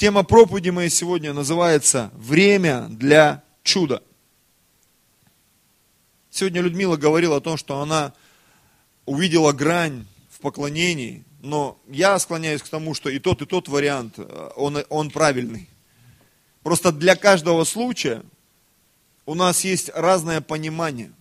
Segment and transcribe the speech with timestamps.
[0.00, 4.02] Тема проповеди моей сегодня называется «Время для чуда».
[6.30, 8.14] Сегодня Людмила говорила о том, что она
[9.04, 14.14] увидела грань в поклонении, но я склоняюсь к тому, что и тот, и тот вариант,
[14.16, 15.68] э, он, он правильный.
[16.62, 18.22] Просто для каждого случая
[19.26, 21.12] у нас есть разное понимание.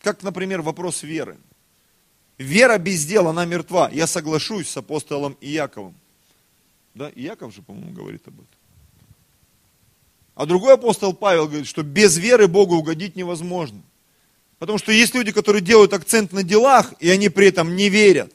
[0.00, 1.38] Как, например, вопрос веры.
[2.38, 3.90] Вера без дела, она мертва.
[3.92, 5.96] Я соглашусь с апостолом Иаковым.
[6.94, 8.46] Да, Иаков же, по-моему, говорит об этом.
[10.34, 13.82] А другой апостол Павел говорит, что без веры Богу угодить невозможно.
[14.58, 18.32] Потому что есть люди, которые делают акцент на делах, и они при этом не верят.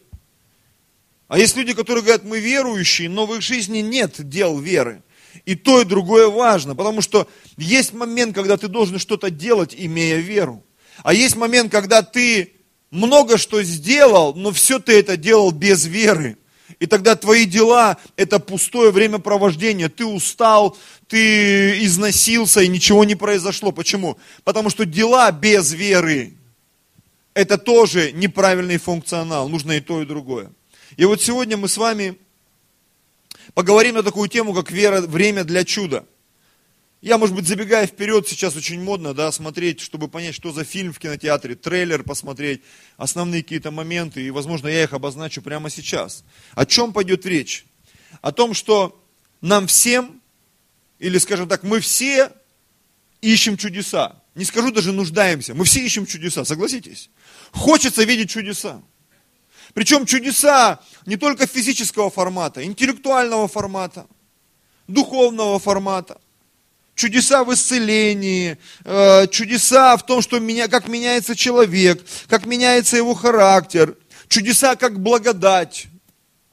[1.27, 5.03] А есть люди, которые говорят, мы верующие, но в их жизни нет дел веры.
[5.45, 10.17] И то, и другое важно, потому что есть момент, когда ты должен что-то делать, имея
[10.17, 10.63] веру.
[11.03, 12.53] А есть момент, когда ты
[12.89, 16.37] много что сделал, но все ты это делал без веры.
[16.79, 19.89] И тогда твои дела– это пустое времяпровождение.
[19.89, 23.71] Ты устал, ты износился, и ничего не произошло.
[23.71, 24.17] Почему?
[24.45, 26.33] Потому что дела без веры–
[27.33, 29.49] это тоже неправильный функционал.
[29.49, 30.51] Нужно и то, и другое.
[30.95, 32.17] И вот сегодня мы с вами
[33.53, 36.05] поговорим на такую тему, как вера, время для чуда–
[37.01, 40.91] я, может быть, забегая вперед, сейчас очень модно, да, смотреть, чтобы понять, что за фильм
[40.91, 42.61] в кинотеатре, трейлер посмотреть,
[42.97, 46.25] основные какие-то моменты, и, возможно, я их обозначу прямо сейчас.
[46.55, 47.65] О чем пойдет речь?
[48.21, 49.01] О том, что
[49.39, 50.21] нам всем,
[50.99, 52.33] или, скажем так, мы все
[53.21, 54.21] ищем чудеса.
[54.35, 57.09] Не скажу даже нуждаемся, мы все ищем чудеса, согласитесь?
[57.51, 58.81] Хочется видеть чудеса.
[59.73, 64.05] Причем чудеса не только физического формата, интеллектуального формата,
[64.87, 66.19] духовного формата–
[66.99, 73.13] чудеса в исцелении, э, чудеса в том, что меня, как меняется человек, как меняется его
[73.13, 73.95] характер,
[74.27, 75.87] чудеса как благодать.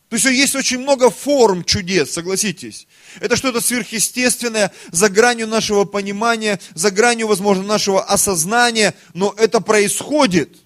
[0.08, 2.86] То есть есть очень много форм чудес, согласитесь.
[3.18, 10.58] Это что-то сверхъестественное, за гранью нашего понимания, за гранью, возможно, нашего осознания, но это происходит.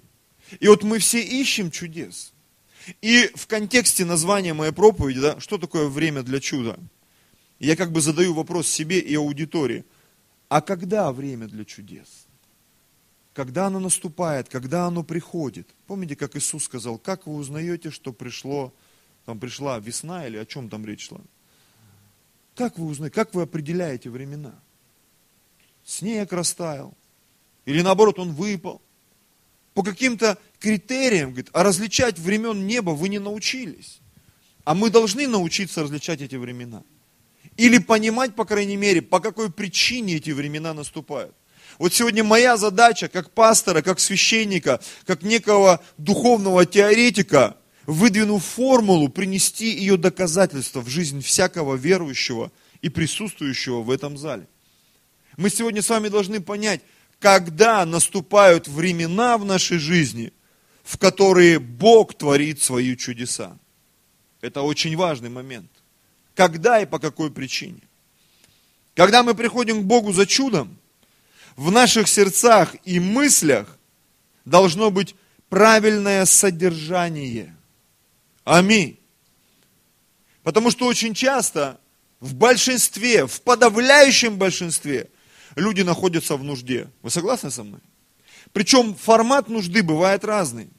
[0.58, 2.32] И вот мы все ищем чудес.
[3.00, 6.78] И в контексте названия моей проповеди, да, что такое время для чуда?
[7.66, 9.84] Я как бы задаю вопрос себе и аудитории.
[10.48, 12.26] А когда время для чудес?
[13.34, 15.68] Когда оно наступает, когда оно приходит?
[15.86, 18.72] Помните, как Иисус сказал, как вы узнаете, что пришло,
[19.26, 21.20] там пришла весна или о чем там речь шла?
[22.56, 24.54] Как вы узнаете, как вы определяете времена?
[25.84, 26.94] Снег растаял.
[27.66, 28.80] Или наоборот, он выпал.
[29.74, 34.00] По каким-то критериям, говорит, а различать времен неба вы не научились.
[34.64, 36.82] А мы должны научиться различать эти времена.
[37.56, 41.34] Или понимать, по крайней мере, по какой причине эти времена наступают.
[41.78, 47.56] Вот сегодня моя задача, как пастора, как священника, как некого духовного теоретика,
[47.86, 52.52] выдвинув формулу, принести ее доказательства в жизнь всякого верующего
[52.82, 54.46] и присутствующего в этом зале.
[55.36, 56.82] Мы сегодня с вами должны понять,
[57.18, 60.32] когда наступают времена в нашей жизни,
[60.82, 63.58] в которые Бог творит свои чудеса.
[64.40, 65.70] Это очень важный момент
[66.34, 67.82] когда и по какой причине.
[68.94, 70.78] Когда мы приходим к Богу за чудом,
[71.56, 73.78] в наших сердцах и мыслях
[74.44, 75.14] должно быть
[75.48, 77.54] правильное содержание.
[78.44, 78.98] Аминь.
[80.42, 81.78] Потому что очень часто,
[82.20, 85.10] в большинстве, в подавляющем большинстве,
[85.56, 86.90] люди находятся в нужде.
[87.02, 87.80] Вы согласны со мной?
[88.52, 90.70] Причем формат нужды бывает разный.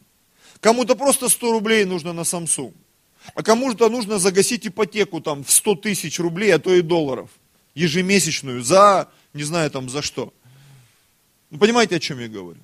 [0.59, 2.73] Кому-то просто 100 рублей нужно на Samsung.
[3.35, 7.29] А кому-то нужно загасить ипотеку там в 100 тысяч рублей, а то и долларов.
[7.75, 8.63] Ежемесячную.
[8.63, 10.33] За, не знаю там за что.
[11.49, 12.59] Вы понимаете, о чем я говорю?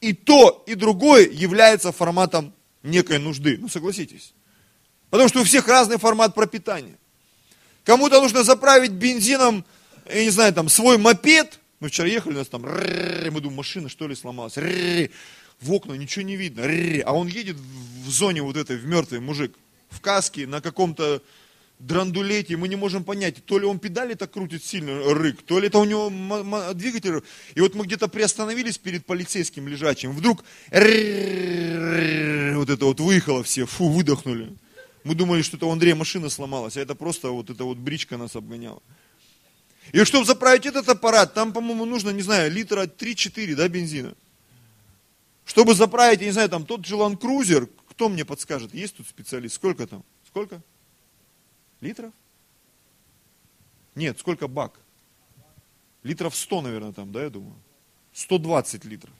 [0.00, 2.52] И то, и другое является форматом
[2.82, 3.56] некой нужды.
[3.58, 4.34] Ну, согласитесь.
[5.10, 6.96] Потому что у всех разный формат пропитания.
[7.84, 9.64] Кому-то нужно заправить бензином,
[10.08, 11.60] я не знаю, там, свой мопед.
[11.80, 14.56] Мы вчера ехали, у нас там, мы думаем, машина что ли сломалась.
[14.56, 16.64] В окна ничего не видно.
[17.04, 19.54] А он едет в зоне вот этой, в мертвый мужик
[19.92, 21.22] в каске, на каком-то
[21.78, 25.66] драндулете, мы не можем понять, то ли он педали так крутит сильно, рык, то ли
[25.66, 26.10] это у него
[26.74, 27.22] двигатель.
[27.54, 30.80] И вот мы где-то приостановились перед полицейским лежачим, вдруг вот
[32.70, 34.56] это вот выехало все, фу, выдохнули.
[35.02, 38.16] Мы думали, что это у Андрея машина сломалась, а это просто вот эта вот бричка
[38.16, 38.80] нас обгоняла.
[39.90, 44.14] И чтобы заправить этот аппарат, там, по-моему, нужно, не знаю, литра 3-4, да, бензина.
[45.44, 48.72] Чтобы заправить, я не знаю, там тот же Land Cruiser, кто мне подскажет?
[48.72, 49.54] Есть тут специалист?
[49.54, 50.02] Сколько там?
[50.26, 50.62] Сколько?
[51.82, 52.12] Литров?
[53.94, 54.80] Нет, сколько бак?
[56.02, 57.54] Литров 100, наверное, там, да, я думаю.
[58.14, 59.12] 120 литров.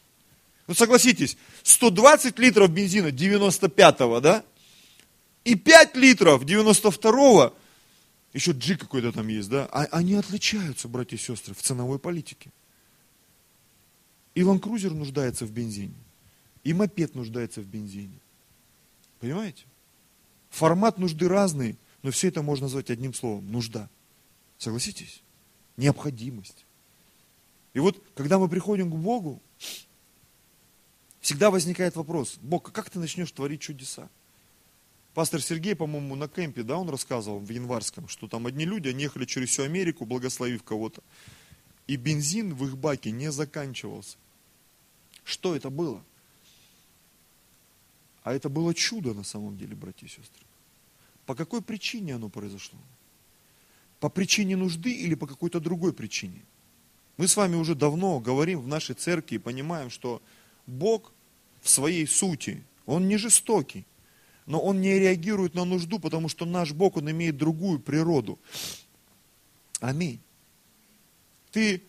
[0.66, 4.42] Ну, согласитесь, 120 литров бензина 95-го, да?
[5.44, 7.54] И 5 литров 92-го,
[8.32, 12.50] еще джи какой-то там есть, да, а, они отличаются, братья и сестры, в ценовой политике.
[14.34, 15.94] И Крузер нуждается в бензине,
[16.64, 18.21] и мопед нуждается в бензине.
[19.22, 19.62] Понимаете?
[20.50, 23.88] Формат нужды разный, но все это можно назвать одним словом– нужда.
[24.58, 25.22] Согласитесь?
[25.76, 26.66] Необходимость.
[27.72, 29.40] И вот, когда мы приходим к Богу,
[31.20, 34.10] всегда возникает вопрос, Бог, а как ты начнешь творить чудеса?
[35.14, 39.04] Пастор Сергей, по-моему, на кемпе, да, он рассказывал в январском, что там одни люди, они
[39.04, 41.00] ехали через всю Америку, благословив кого-то.
[41.86, 44.16] И бензин в их баке не заканчивался.
[45.22, 46.02] Что это было?
[48.22, 50.44] А это было чудо на самом деле, братья и сестры.
[51.26, 52.78] По какой причине оно произошло?
[54.00, 56.42] По причине нужды или по какой-то другой причине?
[57.16, 60.22] Мы с вами уже давно говорим в нашей церкви и понимаем, что
[60.66, 61.12] Бог
[61.60, 63.84] в своей сути, Он не жестокий
[64.46, 68.38] но он не реагирует на нужду, потому что наш Бог, он имеет другую природу.
[69.80, 70.20] Аминь.
[71.50, 71.82] Ты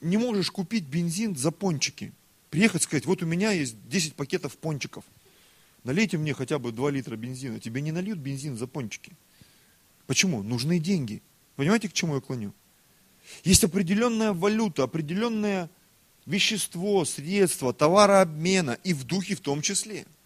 [0.00, 2.12] не можешь купить бензин за пончики.
[2.50, 5.04] Приехать сказать, вот у меня есть 10 пакетов пончиков.
[5.84, 7.60] Налейте мне хотя бы 2 литра бензина.
[7.60, 9.12] Тебе не нальют бензин за пончики.
[10.06, 10.42] Почему?
[10.42, 11.22] Нужны деньги.
[11.56, 12.52] Понимаете, к чему я клоню?
[13.44, 15.70] Есть определенная валюта, определенное
[16.26, 20.06] вещество, средство, товарообмена и в духе в том числе–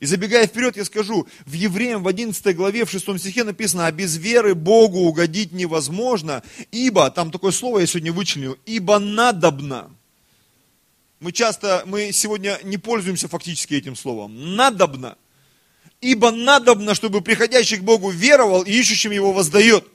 [0.00, 3.92] и забегая вперед, я скажу, в Евреям в 11 главе, в 6 стихе написано, а
[3.92, 9.95] без веры Богу угодить невозможно, ибо, там такое слово я сегодня вычленил, ибо надобно.
[11.20, 14.54] Мы часто, мы сегодня не пользуемся фактически этим словом.
[14.56, 15.16] Надобно.
[16.00, 19.86] Ибо надобно, чтобы приходящий к Богу веровал и ищущим его воздает.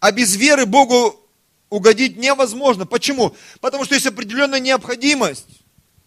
[0.00, 1.20] А без веры Богу
[1.68, 2.86] угодить невозможно.
[2.86, 3.34] Почему?
[3.60, 5.46] Потому что есть определенная необходимость.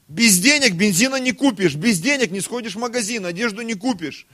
[0.08, 4.26] Без денег бензина не купишь, без денег не сходишь в магазин, одежду не купишь.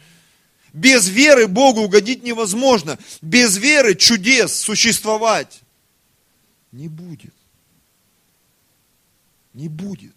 [0.73, 2.97] Без веры Богу угодить невозможно.
[3.21, 5.61] Без веры чудес существовать
[6.71, 7.33] не будет.
[9.57, 10.15] Не будет.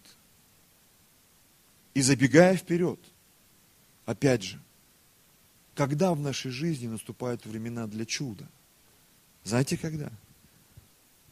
[1.95, 2.99] И забегая вперед,
[4.05, 4.61] опять же,
[5.73, 8.47] когда в нашей жизни наступают времена для чуда?
[9.43, 10.11] Знаете когда?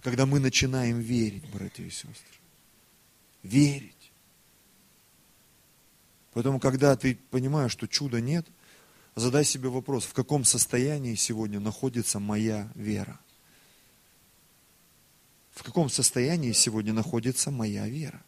[0.02, 2.40] Когда мы начинаем верить, братья и сестры.
[3.44, 4.12] Верить.
[6.34, 8.48] Поэтому, когда ты понимаешь, что чуда нет,
[9.16, 13.20] задай себе вопрос, в каком состоянии сегодня находится моя вера?
[15.60, 18.22] В каком состоянии сегодня находится моя вера?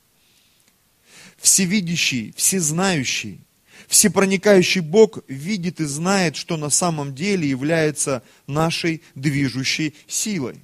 [1.38, 3.40] Всевидящий, всезнающий,
[3.88, 10.60] всепроникающий Бог видит и знает, что на самом деле является нашей движущей силой.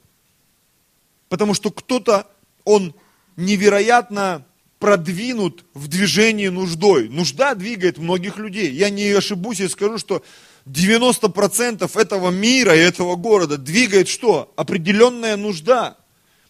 [1.29, 2.27] Потому что кто-то,
[2.65, 2.93] он
[3.37, 4.45] невероятно
[4.77, 7.07] продвинут в движении нуждой.
[7.07, 8.73] Нужда двигает многих людей.
[8.73, 10.21] Я не ошибусь и скажу, что
[10.65, 14.51] 90% этого мира и этого города двигает что?
[14.57, 15.95] Определенная нужда,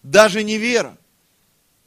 [0.02, 0.96] даже не вера.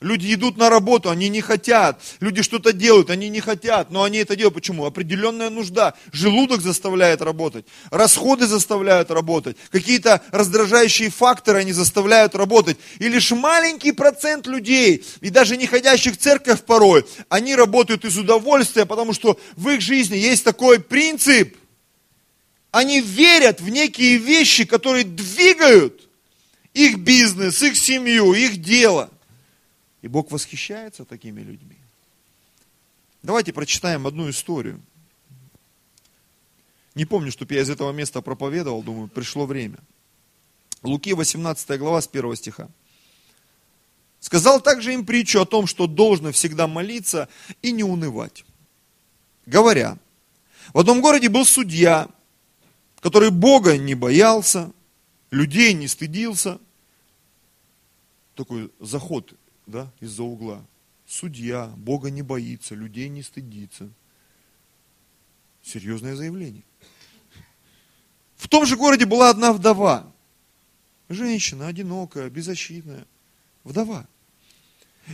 [0.01, 2.01] Люди идут на работу, они не хотят.
[2.21, 4.55] Люди что-то делают, они не хотят, но они это делают.
[4.55, 4.85] Почему?
[4.85, 5.93] Определенная нужда.
[6.11, 12.77] Желудок заставляет работать, расходы заставляют работать, какие-то раздражающие факторы они заставляют работать.
[12.97, 18.17] И лишь маленький процент людей, и даже не ходящих в церковь порой, они работают из
[18.17, 21.55] удовольствия, потому что в их жизни есть такой принцип.
[22.71, 26.09] Они верят в некие вещи, которые двигают
[26.73, 29.09] их бизнес, их семью, их дело–
[30.01, 31.77] и Бог восхищается такими людьми.
[33.23, 34.81] Давайте прочитаем одну историю.
[36.95, 39.77] Не помню, чтобы я из этого места проповедовал, думаю, пришло время.
[40.81, 42.67] Луки 18 глава с 1 стиха.
[44.19, 47.29] Сказал также им притчу о том, что должно всегда молиться
[47.61, 48.43] и не унывать.
[49.45, 49.97] Говоря,
[50.73, 52.07] в одном городе был судья,
[52.99, 54.71] который Бога не боялся,
[55.31, 56.59] людей не стыдился.
[58.35, 59.33] Такой заход
[59.65, 60.63] да, из-за угла.
[61.07, 63.89] Судья, Бога не боится, людей не стыдится.
[65.63, 66.63] Серьезное заявление.
[68.37, 70.11] В том же городе была одна вдова.
[71.09, 73.05] Женщина, одинокая, беззащитная.
[73.63, 74.07] Вдова.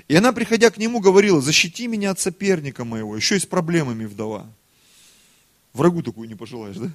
[0.08, 4.06] И она, приходя к нему, говорила, защити меня от соперника моего, еще и с проблемами
[4.06, 4.50] вдова.
[5.74, 6.92] Врагу такую не пожелаешь, да?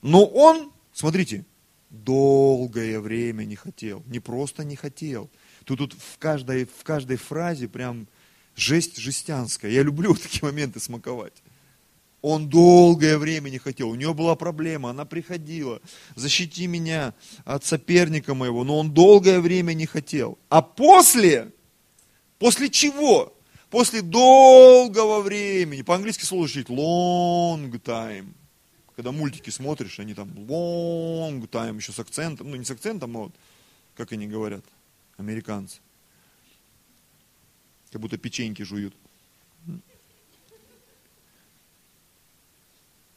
[0.00, 1.44] Но он, смотрите,
[1.92, 4.02] долгое время не хотел.
[4.06, 5.30] Не просто не хотел–
[5.64, 8.08] Тут, тут в, каждой, в каждой фразе прям
[8.56, 9.70] жесть жестянская.
[9.70, 11.34] Я люблю такие моменты смаковать.
[12.20, 15.80] Он долгое время не хотел, у нее была проблема, она приходила,
[16.14, 20.38] защити меня от соперника моего, но он долгое время не хотел.
[20.48, 21.50] А после,
[22.38, 23.36] после чего?
[23.70, 28.34] После долгого времени, по-английски слово учить, long time,
[28.96, 33.20] Когда мультики смотришь, они там long time, еще с акцентом, ну не с акцентом, а
[33.20, 33.34] вот,
[33.96, 34.64] как они говорят,
[35.16, 35.78] американцы.
[37.90, 38.94] Как будто печеньки жуют.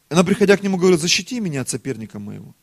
[0.09, 2.53] Она, приходя к нему, говорит, защити меня от соперника моего.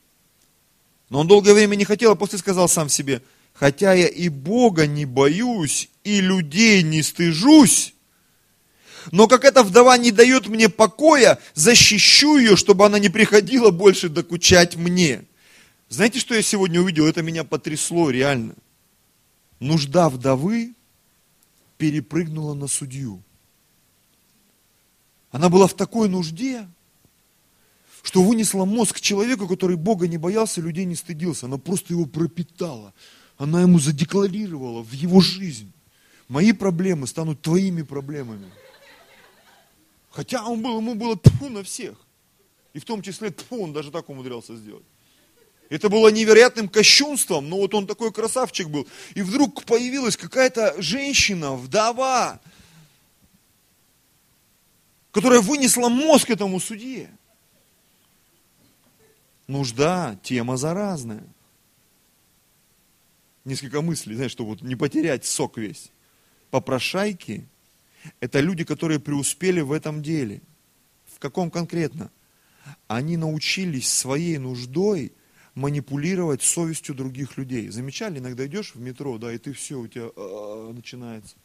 [1.09, 3.21] Но он долгое время не хотел, а после сказал сам себе,
[3.53, 7.92] хотя я и Бога не боюсь, и людей не стыжусь,
[9.11, 14.09] но как эта вдова не дает мне покоя, защищу ее, чтобы она не приходила больше
[14.09, 15.25] докучать мне.
[15.89, 17.05] Знаете, что я сегодня увидел?
[17.05, 18.55] Это меня потрясло реально.
[19.59, 20.73] Нужда вдовы
[21.77, 23.21] перепрыгнула на судью.
[25.31, 26.67] Она была в такой нужде,
[28.03, 31.47] что вынесла мозг человеку, который Бога не боялся, людей не стыдился.
[31.47, 32.93] Она просто его пропитала.
[33.37, 35.71] Она ему задекларировала в его жизнь.
[36.27, 38.45] Мои проблемы станут твоими проблемами.
[40.13, 41.97] Хотя он был, ему было тьфу на всех.
[42.73, 44.85] И в том числе тьфу, он даже так умудрялся сделать.
[45.69, 48.87] Это было невероятным кощунством, но вот он такой красавчик был.
[49.15, 52.39] И вдруг появилась какая-то женщина, вдова,
[55.11, 57.09] которая вынесла мозг этому судье.
[59.47, 61.27] Нужда, тема заразная.
[63.45, 65.89] Несколько мыслей, знаешь, чтобы вот не потерять сок весь.
[66.51, 67.47] Попрошайки–
[68.19, 70.41] это люди, которые преуспели в этом деле.
[71.05, 72.11] В каком конкретно?
[72.87, 75.13] Они научились своей нуждой
[75.55, 77.69] манипулировать совестью других людей.
[77.69, 81.35] Замечали, иногда идешь в метро, да, и ты все, у тебя а, начинается.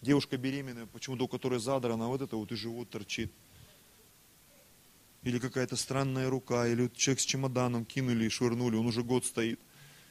[0.00, 3.32] Девушка беременная, почему-то у которой задрана, вот это вот и живот торчит
[5.24, 9.58] или какая-то странная рука, или человек с чемоданом кинули и швырнули, он уже год стоит.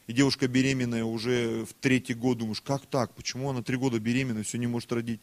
[0.07, 4.43] И девушка беременная уже в третий год, думаешь, как так, почему она три года беременная,
[4.43, 5.21] все не может родить.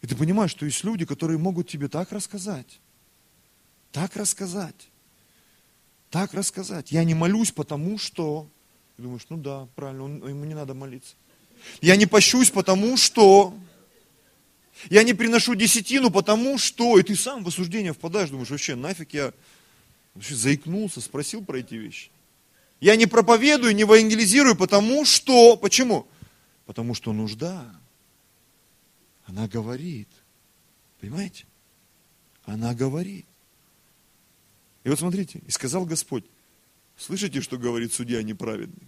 [0.00, 2.80] И ты понимаешь, что есть люди, которые могут тебе так рассказать,
[3.92, 4.88] так рассказать,
[6.10, 6.92] так рассказать.
[6.92, 8.48] Я не молюсь, потому что...
[8.96, 11.14] Ты думаешь, ну да, правильно, он, ему не надо молиться.
[11.82, 13.54] Я не пощусь, потому что...
[14.90, 16.98] Я не приношу десятину, потому что...
[16.98, 19.32] И ты сам в осуждение впадаешь, думаешь, вообще нафиг я
[20.20, 22.10] заикнулся, спросил про эти вещи.
[22.80, 25.56] Я не проповедую, не евангелизирую, потому что...
[25.56, 26.06] Почему?
[26.66, 27.74] Потому что нужда.
[29.24, 30.08] Она говорит.
[31.00, 31.46] Понимаете?
[32.44, 33.26] Она говорит.
[34.84, 36.24] И вот смотрите, и сказал Господь,
[36.96, 38.86] слышите, что говорит судья неправедный?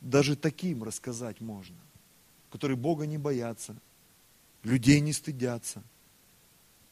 [0.00, 1.76] Даже таким рассказать можно,
[2.50, 3.74] которые Бога не боятся,
[4.62, 5.82] людей не стыдятся.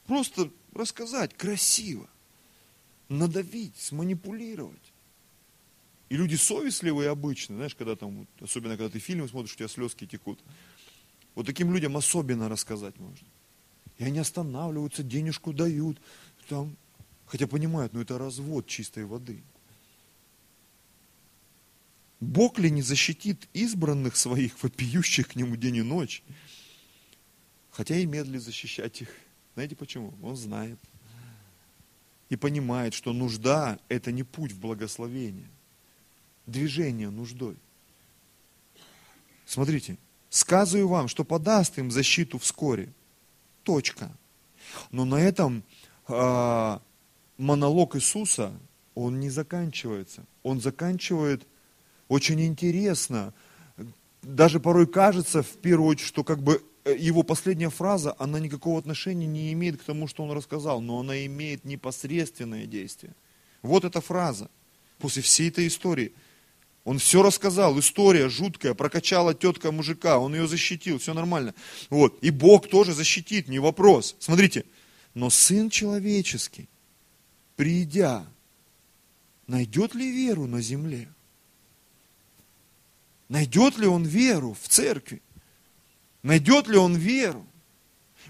[0.06, 2.08] Просто рассказать красиво,
[3.12, 4.92] надавить, сманипулировать.
[6.08, 10.06] И люди совестливые обычно, знаешь, когда там, особенно когда ты фильмы смотришь, у тебя слезки
[10.06, 10.38] текут.
[11.34, 13.26] Вот таким людям особенно рассказать можно.
[13.98, 15.98] И они останавливаются, денежку дают.
[16.48, 16.76] Там,
[17.26, 19.42] хотя понимают, ну это развод чистой воды.
[22.20, 26.22] Бог ли не защитит избранных своих, вопиющих к нему день и ночь?
[27.70, 29.08] Хотя и медли защищать их.
[29.54, 30.14] Знаете почему?
[30.22, 30.78] Он знает.
[32.32, 35.50] И понимает, что нужда– это не путь в благословение.
[36.46, 37.56] Движение нуждой.
[39.44, 39.98] Смотрите,
[40.30, 42.90] сказываю вам, что подаст им защиту вскоре.
[43.64, 44.10] Точка.
[44.90, 45.62] Но на этом
[46.08, 46.78] э,
[47.36, 48.58] монолог Иисуса,
[48.94, 50.24] он не заканчивается.
[50.42, 51.46] Он заканчивает
[52.08, 53.34] очень интересно.
[54.22, 59.26] Даже порой кажется, в первую очередь, что как бы его последняя фраза, она никакого отношения
[59.26, 63.14] не имеет к тому, что он рассказал, но она имеет непосредственное действие.
[63.62, 64.50] Вот эта фраза.
[64.98, 66.12] После всей этой истории.
[66.84, 71.54] Он все рассказал, история жуткая, прокачала тетка мужика, он ее защитил, все нормально.
[71.90, 72.18] Вот.
[72.22, 74.16] И Бог тоже защитит, не вопрос.
[74.18, 74.64] Смотрите,
[75.14, 76.68] но Сын Человеческий,
[77.54, 78.26] придя,
[79.46, 81.08] найдет ли веру на земле?
[83.28, 85.22] Найдет ли он веру в церкви?
[86.22, 87.46] Найдет ли он веру?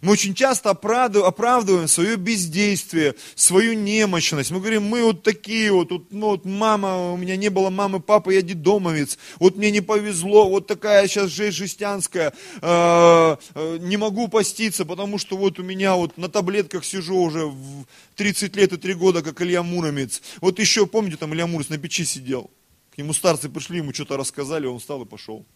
[0.03, 4.51] Мы очень часто оправдываем свое бездействие, свою немощность.
[4.51, 8.01] Мы говорим, мы вот такие вот, вот, ну, вот мама, у меня не было мамы,
[8.01, 13.97] папа, я детдомовец, вот мне не повезло, вот такая сейчас жизнь жестянская, э, э, не
[13.97, 18.73] могу поститься, потому что вот у меня вот на таблетках сижу уже в 30 лет
[18.73, 20.21] и 3 года, как Илья Муромец.
[20.41, 22.51] Вот еще, помните, там Илья Муромец на печи сидел,
[22.93, 25.47] к нему старцы пришли, ему что-то рассказали, он встал и пошел.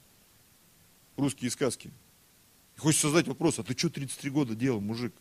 [1.16, 1.90] Русские сказки.
[2.76, 5.14] И хочется задать вопрос, а ты что 33 года делал, мужик?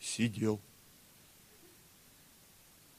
[0.00, 0.60] Сидел.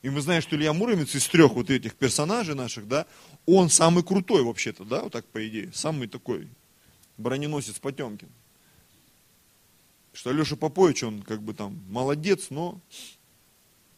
[0.01, 3.07] И мы знаем, что Илья Муромец из трех вот этих персонажей наших, да,
[3.45, 6.47] он самый крутой вообще-то, да, вот так по идее, самый такой
[7.17, 8.29] броненосец Потемкин.
[10.13, 12.79] Что Алеша Попович, он как бы там молодец, но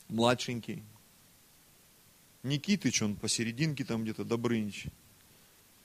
[0.07, 0.83] младшенький.
[2.43, 4.85] Никитыч, он посерединке там где-то, Добрынич.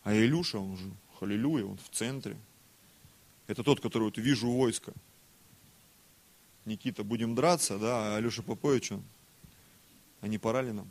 [0.04, 2.36] А Илюша, он же, халилюя, он в центре.
[3.46, 4.92] Это тот, который вот вижу войско.
[6.64, 9.02] Никита, будем драться, да, а Алеша Попович, он,
[10.20, 10.88] а не пора ли нам?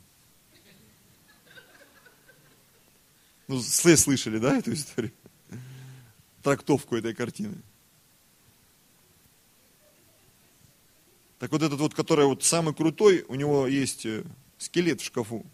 [3.48, 5.12] Ну, слышали, да, эту историю?
[6.42, 7.56] Трактовку этой картины.
[11.38, 14.24] Так вот этот вот, который вот самый крутой, у него есть э,
[14.58, 15.44] скелет в шкафу.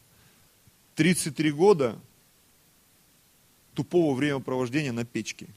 [0.97, 1.99] 33 года
[3.73, 5.49] тупого времяпровождения на печке.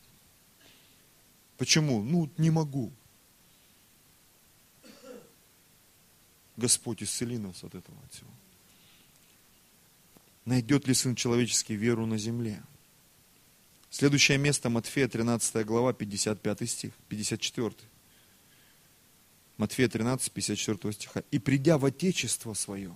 [1.62, 2.02] Почему?
[2.02, 2.92] Ну, не могу.
[6.58, 8.32] Господь, исцели нас от этого всего.
[10.44, 12.64] Найдет ли Сын Человеческий веру на земле?
[13.92, 17.76] Следующее место Матфея 13 глава, 55 стих, 54.
[19.58, 21.24] Матфея 13, 54 стиха.
[21.30, 22.92] «И придя в Отечество свое,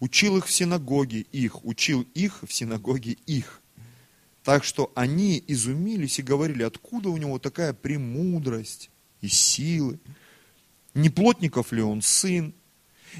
[0.00, 3.60] учил их в синагоге их, учил их в синагоге их.
[4.44, 8.90] Так что они изумились и говорили, откуда у него такая премудрость
[9.22, 9.98] и силы.
[10.92, 12.54] Не плотников ли он сын?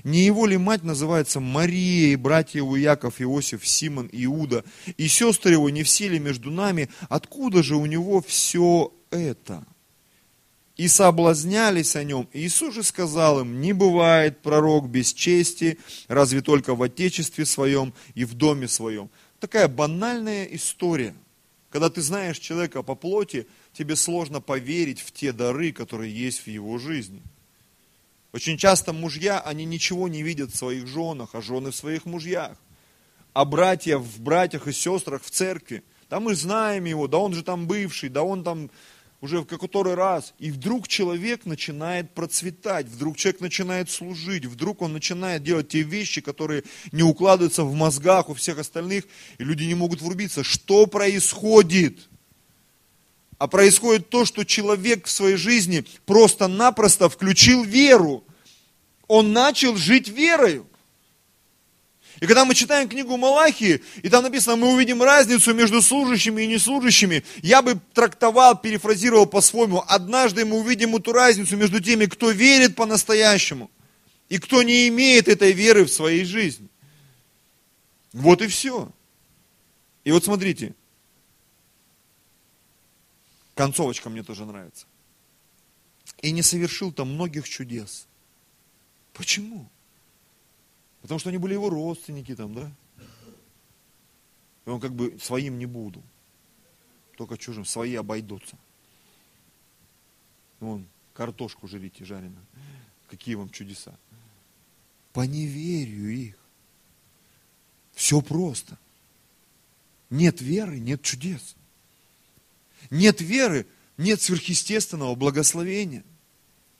[0.02, 4.64] Не его ли мать называется Мария, и братья его Яков, Иосиф, Симон, Иуда,
[4.98, 6.90] и сестры его не все ли между нами?
[7.08, 9.64] Откуда же у него все это?
[10.76, 12.28] И соблазнялись о нем.
[12.32, 15.78] Иисус же сказал им, не бывает пророк без чести,
[16.08, 19.08] разве только в отечестве своем и в доме своем.
[19.40, 21.14] Такая банальная история.
[21.70, 26.46] Когда ты знаешь человека по плоти, тебе сложно поверить в те дары, которые есть в
[26.46, 27.20] его жизни.
[28.32, 32.56] Очень часто мужья, они ничего не видят в своих женах, а жены в своих мужьях.
[33.32, 35.82] А братья в братьях и сестрах в церкви.
[36.10, 38.70] Да мы знаем его, да он же там бывший, да он там
[39.24, 40.34] уже в который раз.
[40.38, 46.20] И вдруг человек начинает процветать, вдруг человек начинает служить, вдруг он начинает делать те вещи,
[46.20, 46.62] которые
[46.92, 49.04] не укладываются в мозгах у всех остальных,
[49.38, 50.44] и люди не могут врубиться.
[50.44, 52.00] Что происходит?
[53.36, 58.24] а происходит то, что человек в своей жизни просто-напросто включил веру.
[59.08, 60.66] Он начал жить верою.
[62.24, 66.46] И когда мы читаем книгу Малахии, и там написано, мы увидим разницу между служащими и
[66.46, 69.84] неслужащими, я бы трактовал, перефразировал по-своему.
[69.86, 73.70] Однажды мы увидим эту разницу между теми, кто верит по-настоящему,
[74.30, 76.66] и кто не имеет этой веры в своей жизни.
[78.14, 78.90] Вот и все.
[80.04, 80.74] И вот смотрите,
[83.54, 84.86] Концовочка мне тоже нравится.
[86.22, 88.06] И не совершил там многих чудес.
[89.12, 89.68] Почему?
[91.04, 92.72] Потому что они были его родственники там, да?
[94.64, 96.02] И он как бы своим не буду.
[97.18, 97.66] Только чужим.
[97.66, 98.56] Свои обойдутся.
[100.60, 102.46] Вон, картошку жрите жареную.
[103.10, 103.94] Какие вам чудеса.
[105.12, 106.38] По неверию их.
[107.92, 108.78] Все просто.
[110.08, 111.54] Нет веры, нет чудес.
[112.88, 113.66] Нет веры,
[113.98, 116.02] нет сверхъестественного благословения.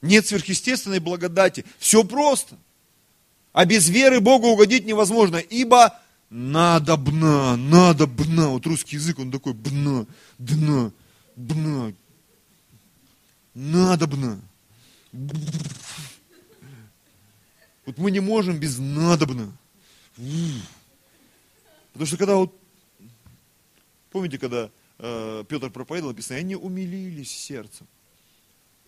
[0.00, 1.66] Нет сверхъестественной благодати.
[1.78, 2.58] Все просто.
[3.55, 8.49] А без веры Богу угодить невозможно, ибо надо бна, надо бна.
[8.49, 10.07] Вот русский язык, он такой бна,
[10.38, 10.93] дна,
[11.35, 11.95] бна.
[13.55, 14.38] Надо бна.
[17.87, 19.57] Вот мы не можем без надобно.
[21.93, 22.55] Потому что когда вот,
[24.11, 27.87] помните, когда Э, Петр проповедовал, написано, они умилились сердцем.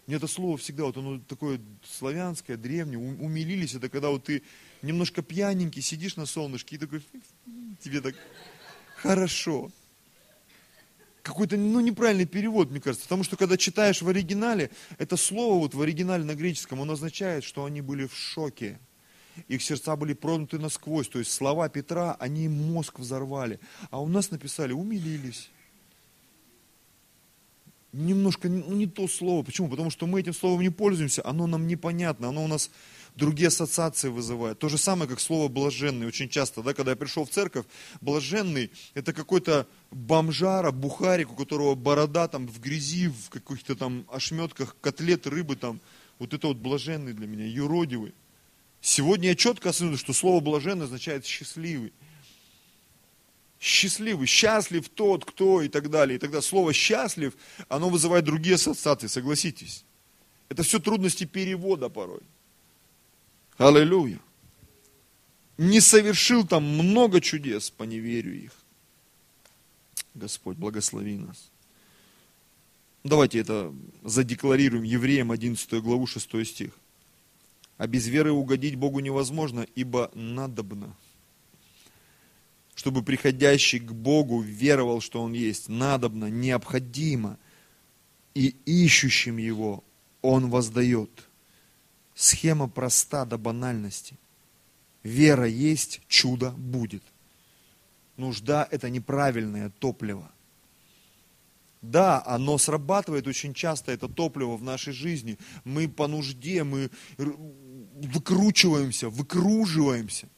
[0.06, 4.42] Мне это слово всегда, вот оно такое славянское, древнее, умилились, это когда вот ты
[4.82, 7.02] немножко пьяненький, сидишь на солнышке и такой,
[7.80, 8.14] тебе так
[8.96, 9.72] хорошо.
[11.22, 15.74] Какой-то, ну, неправильный перевод, мне кажется, потому что когда читаешь в оригинале, это слово вот
[15.74, 18.78] в оригинале на греческом, оно означает, что они были в шоке.
[19.48, 23.58] Их сердца были пронуты насквозь, то есть слова Петра, они мозг взорвали.
[23.90, 25.50] А у нас написали, умилились
[27.96, 29.42] немножко ну, не то слово.
[29.42, 29.68] Почему?
[29.68, 32.70] Потому что мы этим словом не пользуемся, оно нам непонятно, оно у нас
[33.16, 34.58] другие ассоциации вызывает.
[34.58, 36.06] То же самое, как слово блаженный.
[36.06, 37.64] Очень часто, да, когда я пришел в церковь,
[38.00, 44.76] блаженный это какой-то бомжара, бухарик, у которого борода там в грязи, в каких-то там ошметках,
[44.80, 45.80] котлеты, рыбы там.
[46.18, 48.14] Вот это вот блаженный для меня, юродивый.
[48.80, 51.92] Сегодня я четко осознаю, что слово блаженный означает счастливый
[53.60, 56.16] счастливый, счастлив тот, кто и так далее.
[56.16, 57.34] И тогда слово счастлив,
[57.68, 59.84] оно вызывает другие ассоциации, согласитесь.
[60.48, 62.22] Это все трудности перевода порой.
[63.58, 64.20] Аллилуйя.
[65.58, 68.52] Не совершил там много чудес по неверию их.
[70.14, 71.50] Господь, благослови нас.
[73.04, 76.72] Давайте это задекларируем евреям 11 главу 6 стих.
[77.78, 80.94] А без веры угодить Богу невозможно, ибо надобно.
[82.76, 87.38] Чтобы приходящий к Богу веровал, что Он есть, надобно, необходимо.
[88.34, 89.82] И ищущим Его
[90.20, 91.10] Он воздает.
[92.14, 94.18] Схема проста до банальности.
[95.02, 97.02] Вера есть, чудо будет.
[98.18, 100.30] Нужда– это неправильное топливо.
[101.80, 105.38] Да, оно срабатывает очень часто, это топливо в нашей жизни.
[105.64, 110.28] Мы по нужде, мы выкручиваемся, выкруживаемся.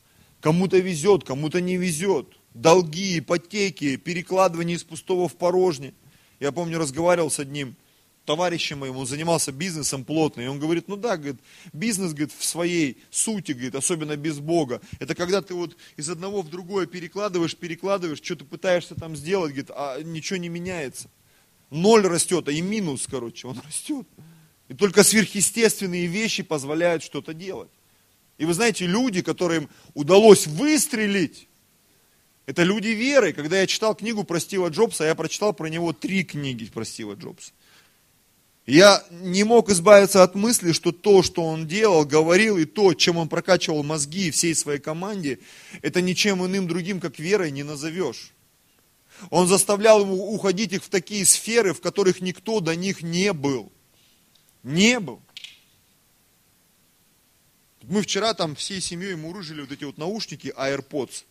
[0.40, 2.27] Кому-то везет, кому-то не везет.
[2.55, 5.94] Долги, ипотеки, перекладывание из пустого в порожнее.
[6.40, 7.77] Я помню, разговаривал с одним
[8.29, 11.40] товарищем моим, он занимался бизнесом плотно, и он говорит, ну да, говорит,
[11.72, 16.42] бизнес, говорит, в своей сути, говорит, особенно без Бога, это когда ты вот из одного
[16.42, 21.09] в другое перекладываешь, перекладываешь, что-то пытаешься там сделать, говорит, а ничего не меняется.
[21.70, 24.07] Ноль растет, а и минус, короче, он растет.
[24.68, 27.70] И только сверхъестественные вещи позволяют что-то делать.
[28.38, 31.48] И вы знаете, люди, которым удалось выстрелить,
[32.46, 33.33] это люди веры.
[33.35, 37.14] Когда я читал книгу про Стива Джобса, я прочитал про него три книги про Стива
[37.14, 37.53] Джобса.
[38.64, 43.16] Я не мог избавиться от мысли, что то, что он делал, говорил, и то, чем
[43.16, 45.38] он прокачивал мозги всей своей команде,
[45.83, 48.33] это ничем иным другим, как верой не назовешь.
[49.31, 53.72] Он заставлял уходить их в такие сферы, в которых никто до них не был.
[54.62, 55.22] Не был.
[57.88, 61.24] Мы вчера там всей семьей мурыжили вот эти вот наушники AirPods.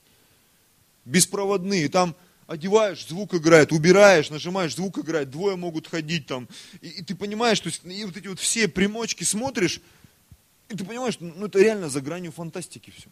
[1.06, 1.88] Беспроводные.
[1.88, 2.16] Там
[2.48, 6.48] одеваешь, звук играет, убираешь, нажимаешь, звук играет, двое могут ходить там.
[6.82, 9.82] И, и ты понимаешь, то есть, и вот эти вот все примочки смотришь,
[10.70, 13.10] и ты понимаешь, ну это реально за гранью фантастики все.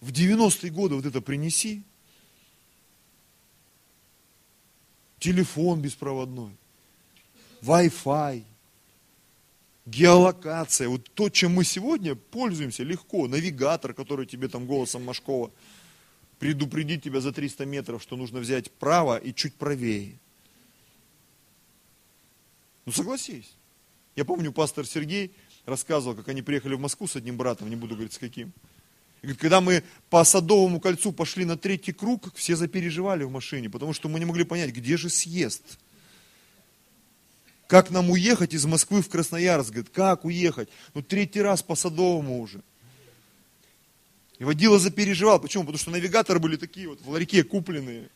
[0.00, 1.82] В 90-е годы вот это принеси,
[5.20, 6.56] телефон беспроводной,
[7.62, 8.44] Wi-Fi,
[9.86, 15.52] геолокация, вот то, чем мы сегодня пользуемся легко, навигатор, который тебе там голосом Машкова
[16.38, 20.18] предупредит тебя за 300 метров, что нужно взять право и чуть правее.
[22.84, 23.54] Ну согласись.
[24.16, 25.32] Я помню, пастор Сергей
[25.64, 28.52] рассказывал, как они приехали в Москву с одним братом, не буду говорить с каким.
[29.22, 33.70] И говорит, когда мы по Садовому кольцу пошли на третий круг, все запереживали в машине,
[33.70, 35.78] потому что мы не могли понять, где же съезд.
[37.66, 39.70] Как нам уехать из Москвы в Красноярск?
[39.70, 40.68] Говорит, как уехать?
[40.94, 42.62] Ну, третий раз по Садовому уже.
[44.38, 45.40] И водила запереживал.
[45.40, 45.64] Почему?
[45.64, 48.08] Потому что навигаторы были такие вот в ларьке купленные.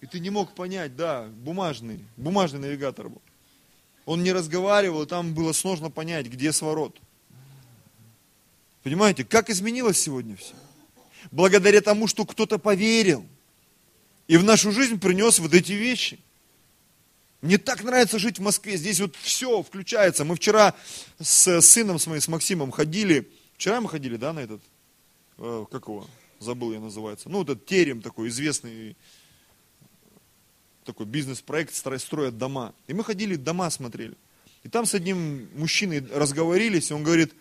[0.00, 3.22] И ты не мог понять, да, бумажный, бумажный навигатор был.
[4.06, 6.98] Он не разговаривал, там было сложно понять, где сворот.
[8.82, 10.54] Понимаете, как изменилось сегодня все?
[11.30, 13.24] Благодаря тому, что кто-то поверил
[14.26, 16.18] и в нашу жизнь принес вот эти вещи.
[17.42, 20.24] Мне так нравится жить в Москве, здесь вот все включается.
[20.26, 20.74] Мы вчера
[21.18, 24.60] с сыном с моим, с Максимом ходили, вчера мы ходили, да, на этот,
[25.38, 26.06] э, как его,
[26.38, 28.94] забыл я называется, ну, вот этот терем такой известный,
[30.84, 32.74] такой бизнес-проект, строят дома.
[32.88, 34.16] И мы ходили, дома смотрели.
[34.62, 37.32] И там с одним мужчиной разговорились, и он говорит,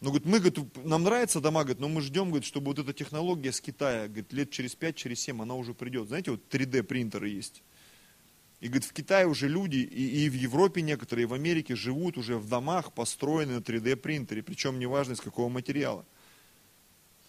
[0.00, 2.92] ну, говорит, мы, говорит, нам нравится дома, говорит, но мы ждем, говорит, чтобы вот эта
[2.92, 6.08] технология с Китая, говорит, лет через 5, через 7 она уже придет.
[6.08, 7.62] Знаете, вот 3D принтеры есть.
[8.60, 12.18] И говорит, в Китае уже люди, и, и в Европе некоторые, и в Америке живут
[12.18, 16.04] уже в домах, построенные на 3D принтере, причем неважно из какого материала.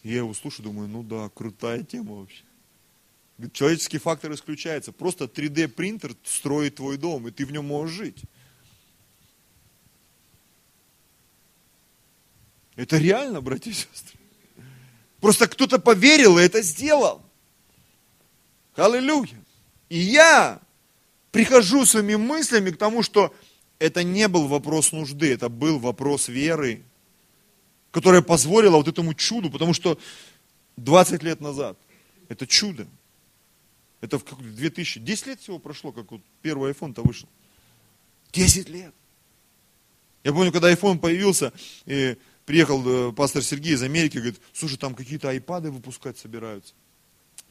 [0.04, 2.44] И я его слушаю, думаю, ну да, крутая тема вообще.
[3.38, 4.92] Говорит, человеческий фактор исключается.
[4.92, 8.24] Просто 3D принтер строит твой дом, и ты в нем можешь жить.
[12.76, 14.20] Это реально, братья и сестры.
[15.22, 17.24] Просто кто-то поверил и это сделал.
[18.76, 19.40] Аллилуйя.
[19.88, 20.60] И я
[21.32, 23.34] прихожу своими мыслями к тому, что
[23.80, 26.84] это не был вопрос нужды, это был вопрос веры,
[27.92, 29.98] которая позволила вот этому чуду, потому что
[30.78, 31.78] 20 лет назад
[32.30, 32.88] это чудо.
[34.00, 37.30] Это в 2000, 10 лет всего прошло, как вот первый iPhone-то вышел.
[38.32, 38.94] 10 лет.
[40.24, 41.54] Я помню, когда iPhone появился,
[41.86, 46.74] и приехал э, пастор Сергей из Америки, говорит, слушай, там какие-то айпады выпускать собираются.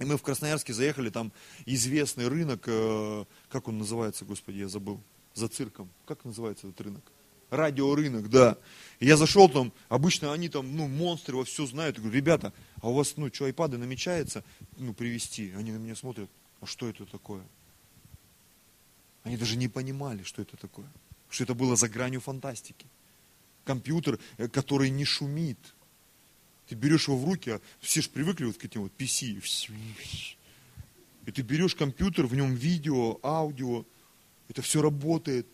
[0.01, 1.33] И мы в Красноярске заехали, там
[1.67, 5.01] известный рынок, э, как он называется, господи, я забыл,
[5.35, 5.89] за цирком.
[6.07, 7.05] Как называется этот рынок?
[7.51, 8.57] Радиорынок, да.
[8.99, 11.97] И я зашел там, обычно они там, ну, монстры во все знают.
[11.97, 14.43] Я говорю, ребята, а у вас, ну, что, айпады намечается,
[14.77, 15.53] ну, привезти?
[15.57, 17.43] Они на меня смотрят, а что это такое?
[19.23, 20.91] Они даже не понимали, что это такое.
[21.29, 22.87] Что это было за гранью фантастики
[23.65, 25.59] компьютер, э, который не шумит.
[26.71, 29.43] Ты берешь его в руки, а все же привыкли вот к этим вот PC.
[31.27, 33.85] И ты берешь компьютер, в нем видео, аудио,
[34.49, 35.49] Это все работает.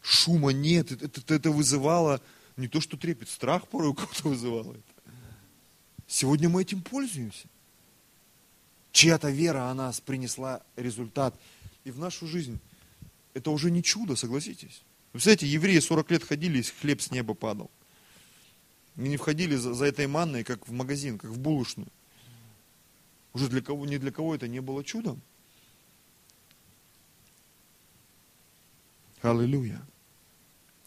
[0.00, 0.90] Шума нет.
[0.90, 2.22] Это, это, это вызывало
[2.56, 5.12] не то, что трепет, страх порой у кого-то вызывало это.
[6.06, 7.48] Сегодня мы этим пользуемся.
[8.92, 11.38] Чья-то вера, она принесла результат.
[11.84, 12.58] И в нашу жизнь
[13.34, 14.80] это уже не чудо, согласитесь.
[15.12, 17.70] Вы знаете, евреи 40 лет ходили, и хлеб с неба падал.
[18.96, 21.88] И не входили за, за этой манной, как в магазин, как в булочную.
[23.32, 25.20] Уже для кого, ни для кого это не было чудом.
[29.22, 29.80] Аллилуйя.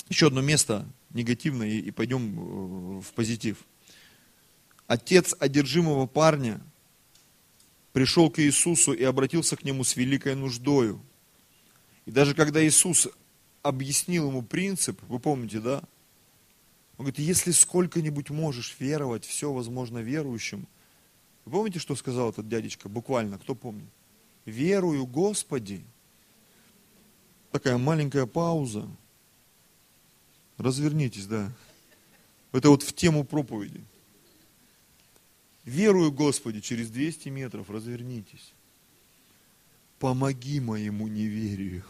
[0.09, 3.65] Еще одно место негативное, и, и пойдем э, в позитив.
[4.85, 6.61] Отец одержимого парня
[7.93, 11.01] пришел к Иисусу и обратился к нему с великой нуждою.
[12.05, 13.07] И даже когда Иисус
[13.63, 15.81] объяснил ему принцип, вы помните, да?
[16.97, 20.67] Он говорит, если сколько-нибудь можешь веровать, все возможно верующим.
[21.43, 22.87] Вы помните, что сказал этот дядечка?
[22.87, 23.89] Буквально, кто помнит?
[24.45, 25.83] Верую, Господи.
[27.51, 28.87] Такая маленькая пауза.
[30.57, 31.51] Развернитесь, да.
[32.53, 33.83] Это вот в тему проповеди.
[35.65, 38.53] Верую, Господи, через 200 метров развернитесь.
[39.99, 41.83] Помоги моему неверию.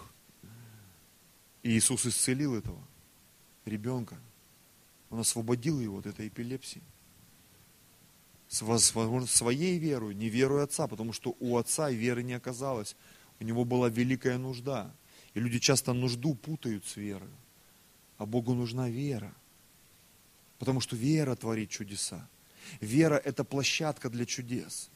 [1.61, 2.79] И Иисус исцелил этого
[3.65, 4.17] ребенка.
[5.15, 6.81] Он освободил его от этой эпилепсии.
[8.49, 8.57] С,
[9.27, 12.97] своей верой, не верой отца, потому что у отца веры не оказалось.
[13.39, 14.93] У него была великая нужда.
[15.33, 17.29] И люди часто нужду путают с верой.
[18.17, 19.33] А Богу нужна вера.
[20.59, 22.27] Потому что вера творит чудеса.
[22.81, 24.89] Вера– это площадка для чудес.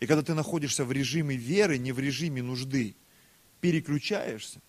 [0.00, 2.96] И когда ты находишься в режиме веры, не в режиме нужды,
[3.60, 4.62] переключаешься,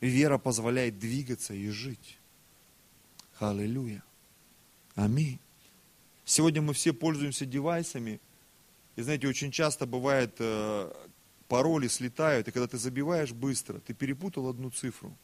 [0.00, 2.18] вера позволяет двигаться и жить.
[3.38, 4.02] Аллилуйя.
[4.94, 5.38] Аминь.
[6.24, 8.20] Сегодня мы все пользуемся девайсами.
[8.96, 10.92] И знаете, очень часто бывает, э,
[11.46, 15.16] пароли слетают, и когда ты забиваешь быстро, ты перепутал одну цифру.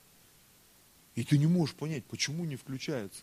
[1.17, 3.23] И ты не можешь понять, почему не включается.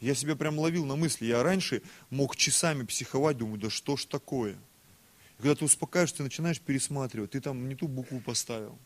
[0.00, 1.26] Я себя прям ловил на мысли.
[1.26, 4.54] Я раньше мог часами психовать, думаю, да что ж такое.
[5.38, 7.32] И когда ты успокаиваешься, ты начинаешь пересматривать.
[7.32, 8.78] Ты там не ту букву поставил,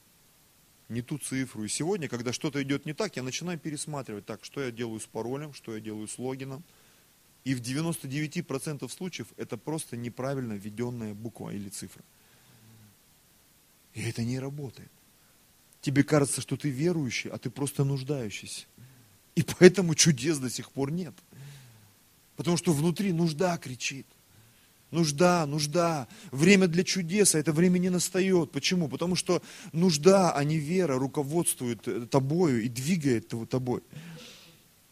[0.90, 1.64] не ту цифру.
[1.64, 4.26] И сегодня, когда что-то идет не так, я начинаю пересматривать.
[4.26, 6.64] Так, что я делаю с паролем, что я делаю с логином.
[7.44, 12.02] И в 99% случаев это просто неправильно введенная буква или цифра.
[13.94, 14.90] И это не работает.
[15.80, 18.66] Тебе кажется, что ты верующий, а ты просто нуждающийся.
[19.34, 21.14] И поэтому чудес до сих пор нет.
[22.36, 24.06] Потому что внутри нужда кричит.
[24.90, 26.08] Нужда, нужда.
[26.32, 28.50] Время для чудеса, это время не настает.
[28.50, 28.88] Почему?
[28.88, 33.82] Потому что нужда, а не вера руководствует э, тобою и двигает тобой.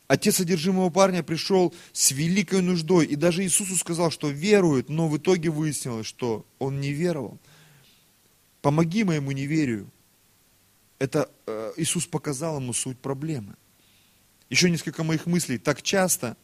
[0.06, 3.06] Отец содержимого парня пришел с великой нуждой.
[3.06, 7.38] И даже Иисусу сказал, что верует, но в итоге выяснилось, что он не веровал.
[8.62, 9.90] Помоги моему неверию.
[10.98, 13.54] Это э, Иисус показал ему суть проблемы.
[14.48, 15.58] Еще несколько моих мыслей.
[15.58, 16.36] Так часто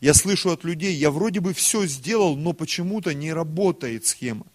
[0.00, 4.46] я слышу от людей, я вроде бы все сделал, но почему-то не работает схема.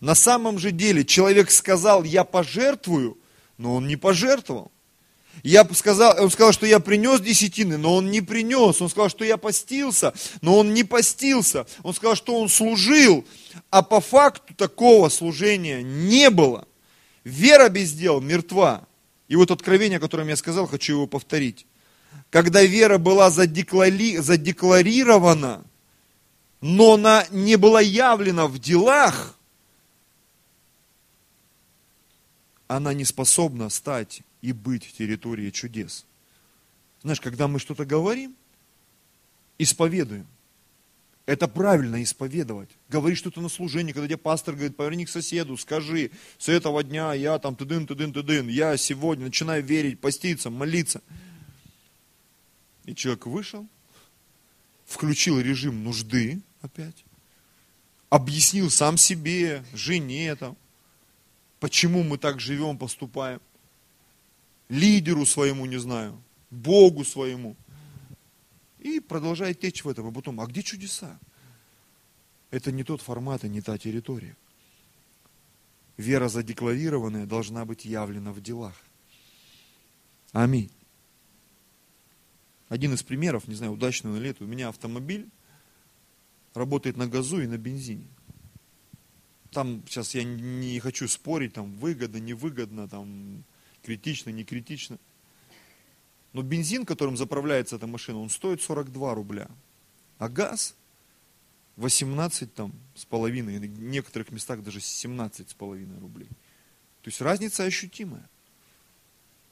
[0.00, 3.18] На самом же деле человек сказал, я пожертвую,
[3.58, 4.72] но он не пожертвовал.
[5.42, 8.80] Я сказал, он сказал, что я принес десятины, но он не принес.
[8.80, 11.66] Он сказал, что я постился, но он не постился.
[11.82, 13.24] Он сказал, что он служил,
[13.70, 16.66] а по факту такого служения не было.
[17.22, 18.86] Вера без дел мертва.
[19.28, 21.66] И вот откровение, о котором я сказал, хочу его повторить
[22.30, 25.64] когда вера была задеклари, задекларирована,
[26.60, 29.36] но она не была явлена в делах,
[32.68, 36.06] она не способна стать и быть территорией чудес.
[37.02, 38.36] Знаешь, когда мы что-то говорим,
[39.58, 40.26] исповедуем,
[41.26, 42.70] это правильно исповедовать.
[42.88, 47.12] Говорить что-то на служении, когда тебе пастор говорит, поверни к соседу, скажи, с этого дня
[47.14, 51.02] я там тыдын, тыдын, тыдын, я сегодня начинаю верить, поститься, молиться–
[52.84, 53.68] и человек вышел,
[54.86, 57.04] включил режим нужды опять,
[58.08, 60.56] объяснил сам себе, жене там,
[61.58, 63.40] почему мы так живем, поступаем,
[64.68, 67.56] лидеру своему, не знаю, Богу своему.
[68.78, 70.06] И продолжает течь в этом.
[70.06, 71.18] А потом, а где чудеса?
[72.50, 74.36] Это не тот формат и не та территория.
[75.96, 78.74] Вера задекларированная должна быть явлена в делах.
[80.32, 80.70] Аминь.
[82.70, 85.28] Один из примеров, не знаю, удачного или нет, у меня автомобиль
[86.54, 88.06] работает на газу и на бензине.
[89.50, 93.44] Там сейчас я не хочу спорить, там выгодно, невыгодно, там
[93.82, 94.98] критично, не критично.
[96.32, 99.48] Но бензин, которым заправляется эта машина, он стоит 42 рубля.
[100.18, 100.76] А газ
[101.74, 106.28] 18 там, с половиной, в некоторых местах даже 17 с половиной рублей.
[107.02, 108.30] То есть разница ощутимая.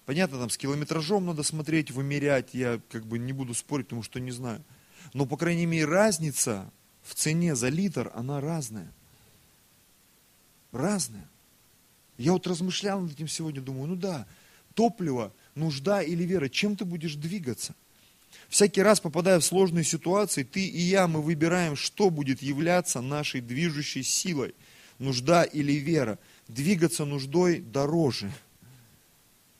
[0.08, 4.18] Понятно, там с километражом надо смотреть, вымерять, я как бы не буду спорить, потому что
[4.18, 4.64] не знаю.
[5.12, 8.90] Но, по крайней мере, разница в цене за литр, она разная.
[10.72, 11.28] Разная.
[12.16, 14.26] Я вот размышлял над этим сегодня, думаю, ну да,
[14.72, 17.74] топливо, нужда или вера, чем ты будешь двигаться?
[18.48, 23.42] Всякий раз, попадая в сложные ситуации, ты и я, мы выбираем, что будет являться нашей
[23.42, 24.54] движущей силой.
[24.98, 26.18] Нужда или вера.
[26.48, 28.32] Двигаться нуждой дороже.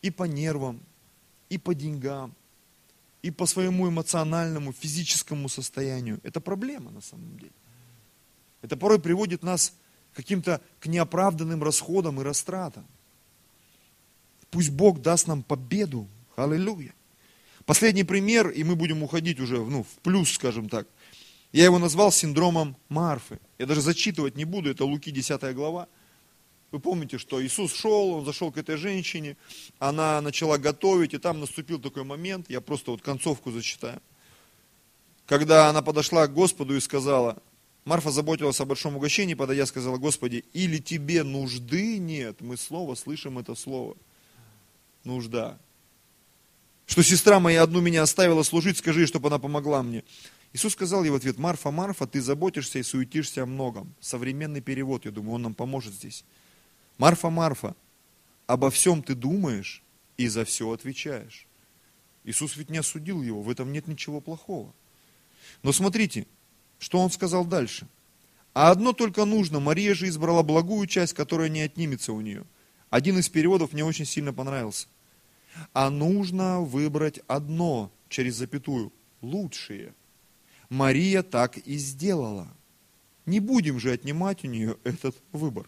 [0.03, 0.81] И по нервам,
[1.49, 2.35] и по деньгам,
[3.23, 6.21] и по своему эмоциональному, физическому состоянию.
[6.23, 7.53] Это проблема на самом деле.
[8.63, 9.75] Это порой приводит нас
[10.15, 12.87] каким-то к неоправданным расходам и растратам.
[14.51, 16.09] Пусть Бог даст нам победу.
[16.37, 16.95] Аллилуйя.
[17.67, 20.87] Последний пример, и мы будем уходить уже ну, в плюс, скажем так.
[21.53, 23.41] Я его назвал синдромом Марфы.
[23.59, 25.89] Я даже зачитывать не буду, это Луки 10 глава.
[26.71, 29.37] Вы помните, что Иисус шел, он зашел к этой женщине,
[29.79, 34.03] она начала готовить, и там наступил такой момент, я просто вот концовку зачитаю.
[35.27, 37.43] Когда она подошла к Господу и сказала,
[37.85, 42.41] Марфа заботилась о большом угощении, подойдя, сказала, Господи, или тебе нужды нет?
[42.41, 43.97] Мы слово слышим это слово.
[45.05, 45.59] Нужда
[46.89, 50.05] что сестра моя одну меня оставила служить, скажи, чтобы она помогла мне.
[50.55, 53.95] Иисус сказал ей в ответ, Марфа, Марфа, ты заботишься и суетишься о многом.
[54.01, 56.25] Современный перевод, я думаю, он нам поможет здесь.
[56.99, 57.75] Марфа, Марфа,
[58.47, 59.83] обо всем ты думаешь
[60.17, 61.47] и за все отвечаешь.
[62.25, 64.75] Иисус ведь не осудил его, в этом нет ничего плохого.
[65.63, 66.27] Но смотрите,
[66.79, 67.89] что он сказал дальше.
[68.53, 72.45] А одно только нужно, Мария же избрала благую часть, которая не отнимется у нее.
[72.91, 74.89] Один из переводов мне очень сильно понравился
[75.73, 79.95] а нужно выбрать одно через запятую, лучшее.
[80.69, 82.49] Мария так и сделала.
[83.27, 85.67] Не будем же отнимать у нее этот выбор.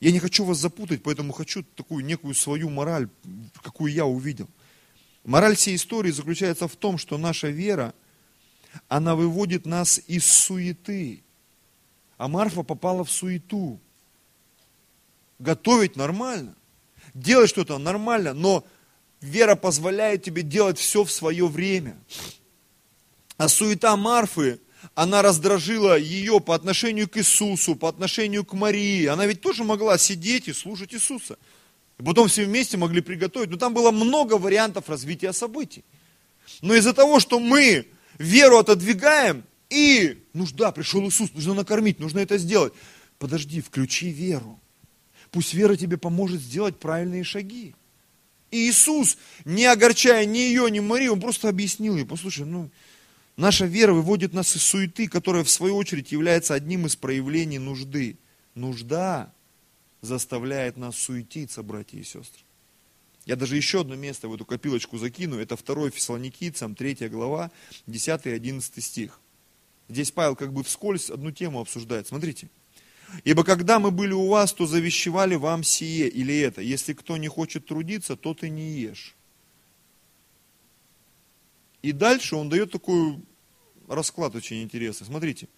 [0.00, 3.08] Я не хочу вас запутать, поэтому хочу такую некую свою мораль,
[3.62, 4.48] какую я увидел.
[5.24, 7.94] Мораль всей истории заключается в том, что наша вера,
[8.88, 11.22] она выводит нас из суеты.
[12.16, 13.78] А Марфа попала в суету.
[15.38, 16.54] Готовить нормально
[17.14, 18.64] делать что-то нормально, но
[19.20, 21.96] вера позволяет тебе делать все в свое время.
[23.36, 24.60] А суета Марфы,
[24.94, 29.06] она раздражила ее по отношению к Иисусу, по отношению к Марии.
[29.06, 31.38] Она ведь тоже могла сидеть и слушать Иисуса.
[31.98, 33.50] И потом все вместе могли приготовить.
[33.50, 35.84] Но там было много вариантов развития событий.
[36.62, 37.86] Но из-за того, что мы
[38.18, 42.72] веру отодвигаем, и нужда, пришел Иисус, нужно накормить, нужно это сделать.
[43.18, 44.58] Подожди, включи веру.
[45.30, 47.74] Пусть вера тебе поможет сделать правильные шаги.
[48.50, 52.68] И Иисус, не огорчая ни ее, ни Марию, он просто объяснил ей, послушай, ну,
[53.40, 58.18] наша вера выводит нас из суеты, которая в свою очередь является одним из проявлений нужды.
[58.54, 59.32] Нужда
[60.00, 62.42] заставляет нас суетиться, братья и сестры.
[63.26, 67.50] Я даже еще одно место в эту копилочку закину, это 2 Фессалоникийцам, 3 глава,
[67.86, 69.20] 10 и 11 стих.
[69.88, 72.06] Здесь Павел как бы вскользь одну тему обсуждает.
[72.06, 72.48] Смотрите.
[73.24, 76.62] Ибо когда мы были у вас, то завещевали вам сие или это.
[76.62, 79.16] Если кто не хочет трудиться, то ты не ешь.
[81.82, 83.18] И дальше он дает такой
[83.90, 85.06] расклад очень интересный.
[85.06, 85.48] Смотрите.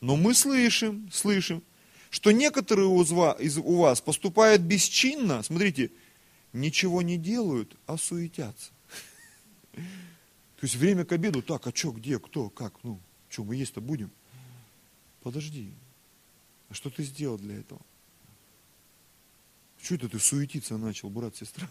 [0.00, 1.62] Но мы слышим, слышим,
[2.10, 5.90] что некоторые из у вас поступают бесчинно, смотрите,
[6.52, 8.72] ничего не делают, а суетятся.
[9.72, 13.80] То есть время к обеду, так, а что, где, кто, как, ну, что, мы есть-то
[13.80, 14.10] будем?
[15.22, 15.72] Подожди,
[16.68, 17.80] а что ты сделал для этого?
[19.80, 21.70] Что это ты суетиться начал, брат, сестра?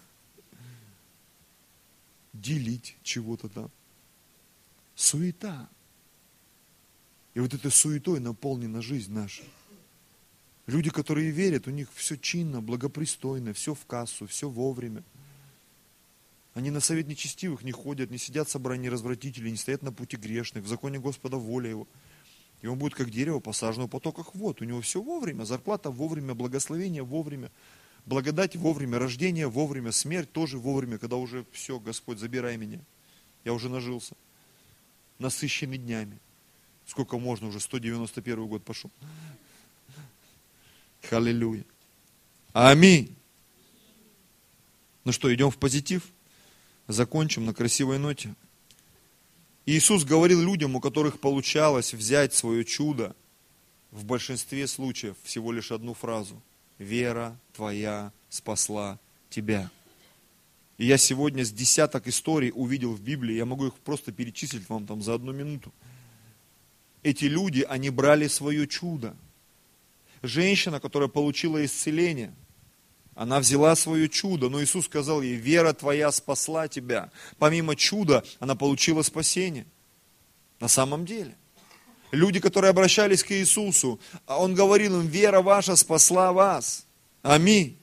[2.34, 3.70] Делить чего-то там.
[4.96, 5.70] Суета.
[7.34, 9.44] И вот этой суетой наполнена жизнь наша.
[10.68, 15.04] Люди, которые верят, у них все чинно, благопристойно, все в кассу, все вовремя.
[16.54, 20.18] Они на совет нечестивых не ходят, не сидят в собрании развратителей, не стоят на пути
[20.18, 21.88] грешных, в законе Господа воля его–
[22.62, 24.62] и он будет как дерево, посажено в потоках вод.
[24.62, 27.52] У него все вовремя, зарплата вовремя, благословение вовремя,
[28.06, 32.80] благодать вовремя, рождение вовремя, смерть тоже вовремя, когда уже все, Господь, забирай меня.
[33.44, 34.16] Я уже нажился.
[35.18, 36.20] Насыщенный днями.
[36.86, 38.92] Сколько можно уже, 191 год пошел.
[41.04, 41.64] Халилюя.
[42.54, 43.16] Аминь.
[45.04, 46.04] Ну что, идем в позитив?
[46.88, 48.36] Закончим на красивой ноте.
[49.66, 53.16] Иисус говорил людям, у которых получалось взять свое чудо,
[53.92, 56.42] в большинстве случаев всего лишь одну фразу.
[56.78, 59.70] Вера твоя спасла тебя.
[60.78, 64.88] И я сегодня с десяток историй увидел в Библии, я могу их просто перечислить вам
[64.88, 65.72] там за одну минуту.
[67.04, 69.16] Эти люди, они брали свое чудо.
[70.22, 72.34] Женщина, которая получила исцеление,
[73.14, 77.12] Она взяла свое чудо, но Иисус сказал ей, вера твоя спасла тебя.
[77.38, 79.66] Помимо чуда, она получила спасение.
[80.60, 81.36] На самом деле.
[82.12, 86.86] Люди, которые обращались к Иисусу, а Он говорил им, вера ваша спасла вас.
[87.22, 87.78] Аминь.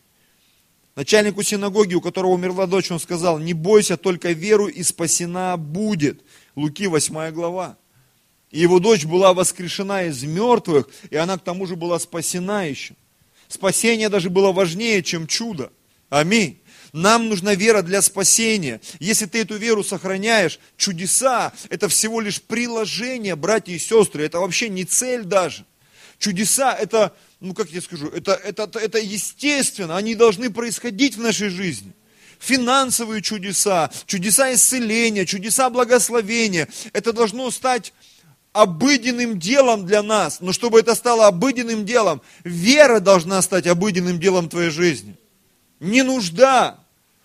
[0.96, 6.22] Начальнику синагоги, у которого умерла дочь, он сказал, не бойся, только веру и спасена будет.
[6.56, 7.76] Луки 8 глава.
[8.50, 12.94] Его дочь была воскрешена из мертвых, и она к тому же была спасена еще.
[13.48, 15.70] Спасение даже было важнее, чем чудо.
[16.08, 16.60] Аминь.
[16.92, 18.80] Нам нужна вера для спасения.
[18.98, 24.24] Если ты эту веру сохраняешь, чудеса– это всего лишь приложение, братья и сестры.
[24.24, 25.66] Это вообще не цель даже.
[26.18, 31.50] Чудеса– это, ну как я скажу, это, это, это естественно, они должны происходить в нашей
[31.50, 31.92] жизни.
[32.38, 36.68] Финансовые чудеса, чудеса исцеления, чудеса благословения.
[36.92, 37.92] Это должно стать
[38.62, 40.40] обыденным делом для нас.
[40.40, 45.16] Но чтобы это стало обыденным делом, вера должна стать обыденным делом твоей жизни.
[45.78, 46.78] Не нужда.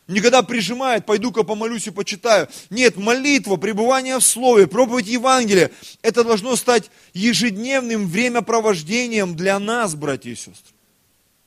[0.07, 2.49] Никогда прижимает, пойду-ка помолюсь и почитаю.
[2.69, 5.71] Нет, молитва, пребывание в Слове, проповедь Евангелия,
[6.01, 10.73] это должно стать ежедневным времяпровождением для нас, братья и сестры.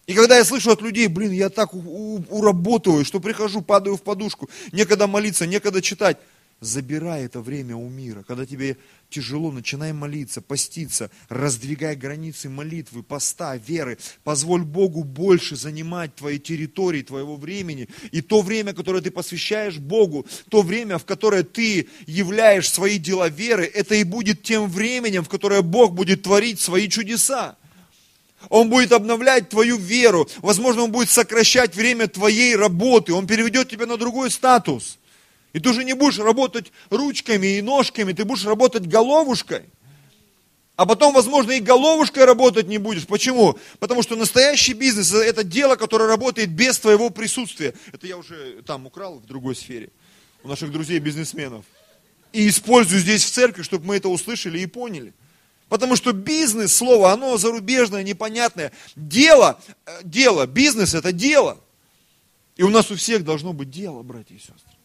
[0.07, 4.49] И когда я слышу от людей, блин, я так уработываю, что прихожу, падаю в подушку,
[4.73, 6.17] некогда молиться, некогда читать.
[6.61, 8.25] Забирай это время у мира.
[8.27, 8.79] Когда тебе
[9.11, 13.99] тяжело, начинай молиться, поститься, раздвигай границы молитвы, поста, веры.
[14.25, 17.89] Позволь Богу больше занимать твоей территории, твоего времени.
[18.11, 23.29] И то время, которое ты посвящаешь Богу, то время, в которое ты являешь свои дела
[23.29, 27.57] веры, это и будет тем временем, в которое Бог будет творить свои чудеса.
[28.49, 30.27] Он будет обновлять твою веру.
[30.39, 33.13] Возможно, Он будет сокращать время твоей работы.
[33.13, 34.99] Он переведет тебя на другой статус.
[35.57, 39.63] И ты уже не будешь работать ручками и ножками, ты будешь работать головушкой.
[40.77, 43.07] А потом, возможно, и головушкой работать не будешь.
[43.07, 43.59] Почему?
[43.79, 47.73] Потому что настоящий бизнес– это дело, которое работает без твоего присутствия.
[47.91, 49.89] Это я уже там украл в другой сфере.
[50.43, 51.65] У наших друзей-бизнесменов.
[52.35, 55.15] И использую здесь в церкви, чтобы мы это услышали и поняли.
[55.71, 58.73] Потому что бизнес, слово, оно зарубежное, непонятное.
[58.95, 61.59] Дело, э, дело, бизнес– это дело.
[62.57, 64.76] И у нас у всех должно быть дело, братья и сестры.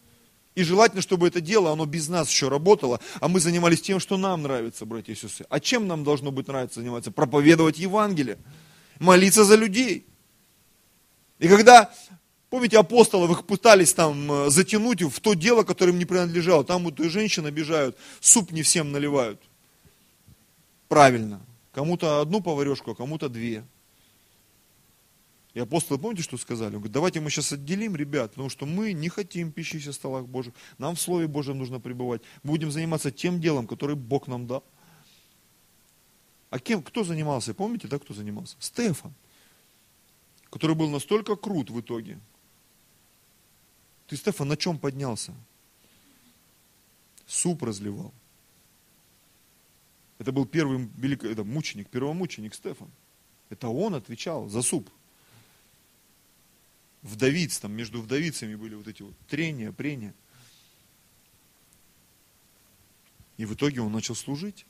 [0.54, 4.18] И желательно, чтобы это дело, оно без нас еще работало, а мы занимались тем, что
[4.18, 5.46] нам нравится, братья и сестры.
[5.48, 7.10] А чем нам должно быть нравиться заниматься?
[7.10, 8.38] Проповедовать Евангелие,
[8.98, 10.06] молиться за людей.
[11.38, 11.90] И когда,
[12.50, 16.84] помните, апостолов их пытались там э, затянуть в то дело, которое им не принадлежало, там
[16.84, 19.40] вот и женщин обижают, суп не всем наливают.
[20.88, 21.40] Правильно.
[21.72, 23.64] Кому-то одну поварешку, а кому-то две.
[25.54, 26.74] И апостолы, помните, что сказали?
[26.74, 30.26] Он говорит, давайте мы сейчас отделим ребят, потому что мы не хотим пищи в столах
[30.26, 30.54] Божьих.
[30.78, 32.22] Нам в Слове Божьем нужно пребывать.
[32.42, 34.64] Будем заниматься тем делом, которое Бог нам дал.
[36.48, 37.52] А кем, кто занимался?
[37.52, 38.56] Помните, да, кто занимался?
[38.60, 39.12] Стефан,
[40.50, 42.18] который был настолько крут в итоге.
[44.06, 45.34] Ты, Стефан, на чем поднялся?
[47.26, 48.12] Суп разливал.
[50.18, 52.90] Это был первый великий, это мученик, первомученик Стефан.
[53.50, 54.90] Это он отвечал за суп
[57.02, 60.14] вдовиц, там между вдовицами были вот эти вот трения, прения.
[63.36, 64.66] И в итоге он начал служить.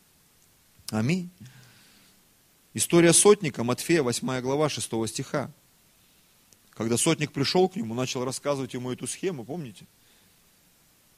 [0.91, 1.31] Аминь.
[2.75, 5.51] История сотника, Матфея, 8 глава, 6 стиха.
[6.71, 9.87] Когда сотник пришел к нему, начал рассказывать ему эту схему, помните?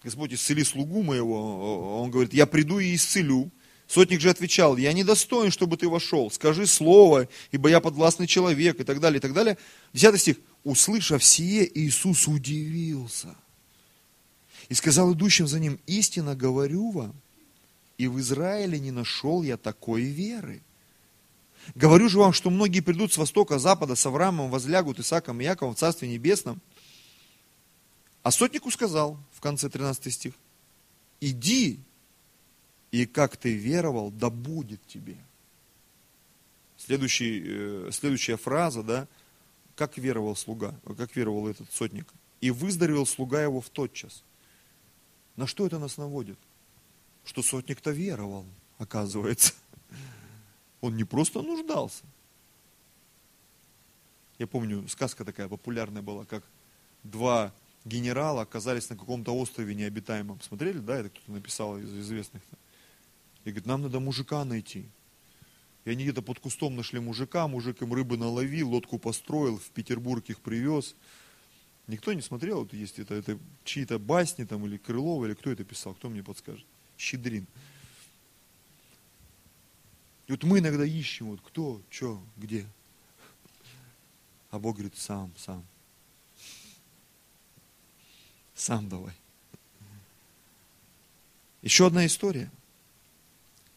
[0.03, 2.01] Господь, исцели слугу моего.
[2.03, 3.51] Он говорит, я приду и исцелю.
[3.87, 6.31] Сотник же отвечал, я не достоин, чтобы ты вошел.
[6.31, 9.57] Скажи слово, ибо я подвластный человек, и так далее, и так далее.
[9.93, 10.39] Десятый стих.
[10.65, 13.37] Услышав сие, Иисус удивился.
[14.71, 17.15] И сказал идущим за ним, истинно говорю вам,
[17.99, 20.63] и в Израиле не нашел я такой веры.
[21.75, 25.75] Говорю же вам, что многие придут с востока, запада, с Авраамом, возлягут Исаком и Яковом
[25.75, 26.61] в Царстве Небесном.
[28.23, 30.35] А сотнику сказал в конце 13 стих,
[31.21, 31.79] иди,
[32.91, 35.17] и как ты веровал, да будет тебе.
[36.79, 39.09] Следующий, э, следующая фраза, да,
[39.77, 42.13] как веровал слуга, как веровал этот сотник.
[42.41, 44.23] И выздоровел слуга его в тот час.
[45.37, 46.39] На что это нас наводит?
[47.25, 48.45] Что сотник-то веровал,
[48.79, 49.55] оказывается.
[50.81, 52.05] Он не просто нуждался.
[54.39, 56.45] Я помню, сказка такая популярная была, как
[57.03, 57.53] два
[57.85, 60.41] генерала оказались на каком-то острове необитаемом.
[60.41, 62.43] Смотрели, да, это кто-то написал из известных.
[63.45, 64.87] И говорит, нам надо мужика найти.
[65.85, 70.25] И они где-то под кустом нашли мужика, мужик им рыбы наловил, лодку построил, в Петербург
[70.31, 70.95] их привез.
[71.87, 75.65] Никто не смотрел, вот есть это, это чьи-то басни там, или Крылова, или кто это
[75.65, 76.65] писал, кто мне подскажет?
[76.97, 77.47] Щедрин.
[80.27, 82.67] И вот мы иногда ищем, вот кто, что, где.
[84.51, 85.63] А Бог говорит, сам, сам.
[88.55, 89.13] Сам давай.
[91.61, 92.51] Еще одна история–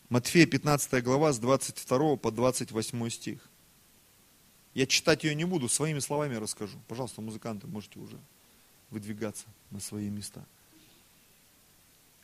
[0.09, 3.49] Матфея 15 глава с 22 по 28 стих.
[4.73, 6.79] Я читать ее не буду, своими словами расскажу.
[6.87, 8.17] Пожалуйста, музыканты, можете уже
[8.89, 10.45] выдвигаться на свои места.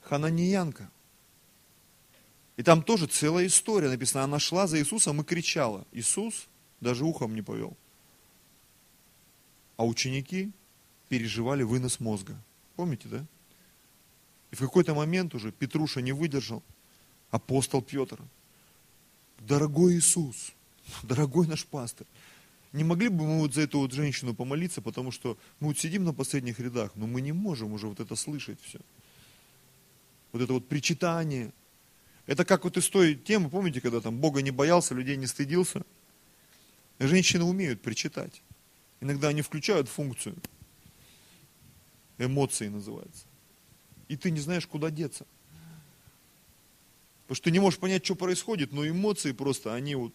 [0.02, 0.90] Хананиянка.
[2.56, 4.24] И там тоже целая история написана.
[4.24, 5.86] Она шла за Иисусом и кричала.
[5.92, 6.48] Иисус
[6.80, 7.76] даже ухом не повел.
[9.76, 10.52] А ученики
[11.10, 12.42] переживали вынос мозга.
[12.78, 13.26] Помните, да?
[14.52, 16.64] И в какой-то момент уже Петруша не выдержал.
[17.34, 18.20] Апостол Петр.
[19.40, 20.54] Дорогой Иисус,
[21.02, 22.06] дорогой наш пастор,
[22.74, 26.04] не могли бы мы вот за эту вот женщину помолиться, потому что мы вот сидим
[26.04, 28.80] на последних рядах, но мы не можем уже вот это слышать все.
[30.32, 31.52] Вот это вот причитание.
[32.28, 35.84] Это как вот из той темы, помните, когда там Бога не боялся, людей не стыдился?
[37.00, 38.44] Женщины умеют причитать.
[39.02, 40.36] Иногда они включают функцию.
[42.20, 43.26] Эмоции называется.
[44.08, 45.26] И ты не знаешь, куда деться.
[47.24, 50.14] Потому что ты не можешь понять, что происходит, но эмоции просто, они вот...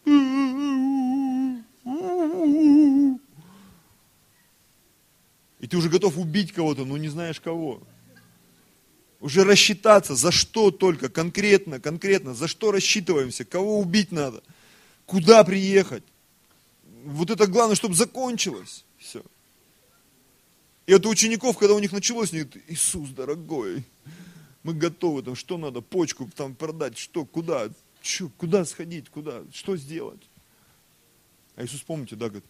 [5.59, 7.81] И ты уже готов убить кого-то, но не знаешь кого.
[9.19, 14.41] Уже рассчитаться, за что только, конкретно, конкретно, за что рассчитываемся, кого убить надо,
[15.05, 16.03] куда приехать.
[17.03, 18.85] Вот это главное, чтобы закончилось.
[18.97, 19.21] Все.
[20.85, 23.83] И это учеников, когда у них началось, они говорят, Иисус, дорогой,
[24.69, 27.69] мы готовы, там, что надо, почку там продать, что, куда,
[28.03, 30.21] что, куда сходить, куда, что сделать.
[31.55, 32.45] А Иисус, помните, да, говорит,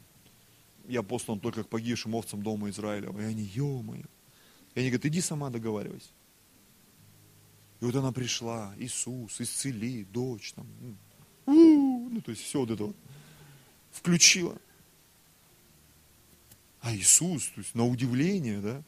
[0.89, 3.09] я послан только к погибшим овцам дома Израиля.
[3.17, 4.03] И они, ё-моё.
[4.75, 6.09] И они говорят, иди сама договаривайся.
[7.79, 10.67] И вот она пришла, Иисус, исцели, дочь, там,
[11.45, 12.97] ну, ну то есть все вот это вот
[13.91, 14.57] включила.
[16.81, 18.83] А Иисус, то есть на удивление, да,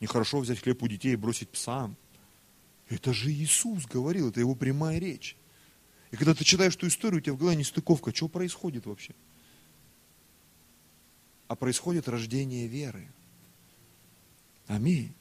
[0.00, 1.96] нехорошо взять хлеб у детей и бросить псам.
[2.88, 5.36] Это же Иисус говорил, это его прямая речь.
[6.10, 9.14] И когда ты читаешь эту историю, у тебя в голове нестыковка, что происходит вообще?
[11.48, 13.08] а происходит рождение веры.
[14.66, 15.14] Аминь.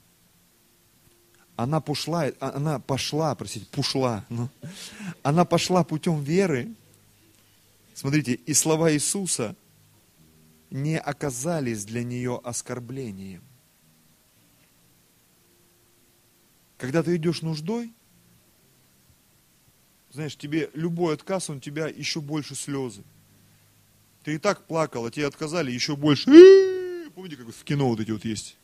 [1.55, 4.49] Она пошла, она пошла, простите, пошла, ну,
[5.23, 6.73] она пошла путем веры.
[7.93, 9.55] Смотрите, и слова Иисуса
[10.69, 13.41] не оказались для нее оскорблением.
[16.77, 17.93] Когда ты идешь нуждой,
[20.11, 23.03] знаешь, тебе любой отказ, он тебя еще больше слезы.
[24.23, 26.25] Ты и так плакал, а тебе отказали еще больше.
[27.13, 28.57] Помните, как в кино вот эти вот есть?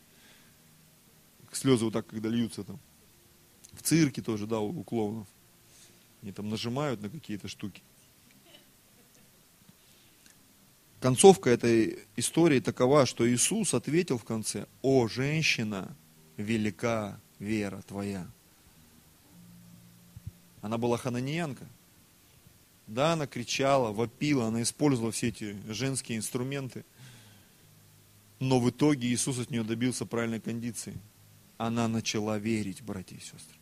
[1.52, 2.80] Слезы вот так, когда льются там.
[3.72, 5.26] В цирке тоже, да, у клоунов.
[6.22, 7.82] Они там нажимают на какие-то штуки.
[11.00, 15.96] Концовка этой истории такова, что Иисус ответил в конце, «О, женщина,
[16.36, 18.26] велика вера твоя».
[20.62, 21.66] Она была хананиянка.
[22.86, 26.84] Да, она кричала, вопила, она использовала все эти женские инструменты.
[28.38, 30.94] Но в итоге Иисус от нее добился правильной кондиции.
[31.58, 33.56] Она начала верить, братья и сестры.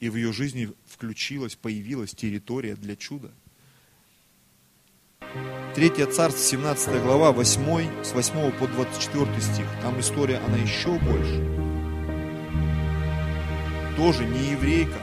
[0.00, 3.32] И в ее жизни включилась, появилась территория для чуда.
[5.78, 9.64] Третье царство, 17 глава, 8, с 8 по 24 стих.
[9.80, 11.40] Там история, она еще больше.
[13.96, 14.98] Тоже не еврейка,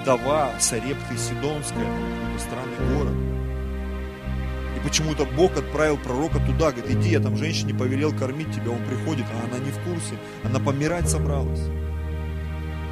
[0.00, 3.14] вдова Сарепты Сидонская, какой-то странный город.
[4.76, 8.84] И почему-то Бог отправил пророка туда, говорит, иди, я там женщине повелел кормить тебя, он
[8.84, 11.68] приходит, а она не в курсе, она помирать собралась.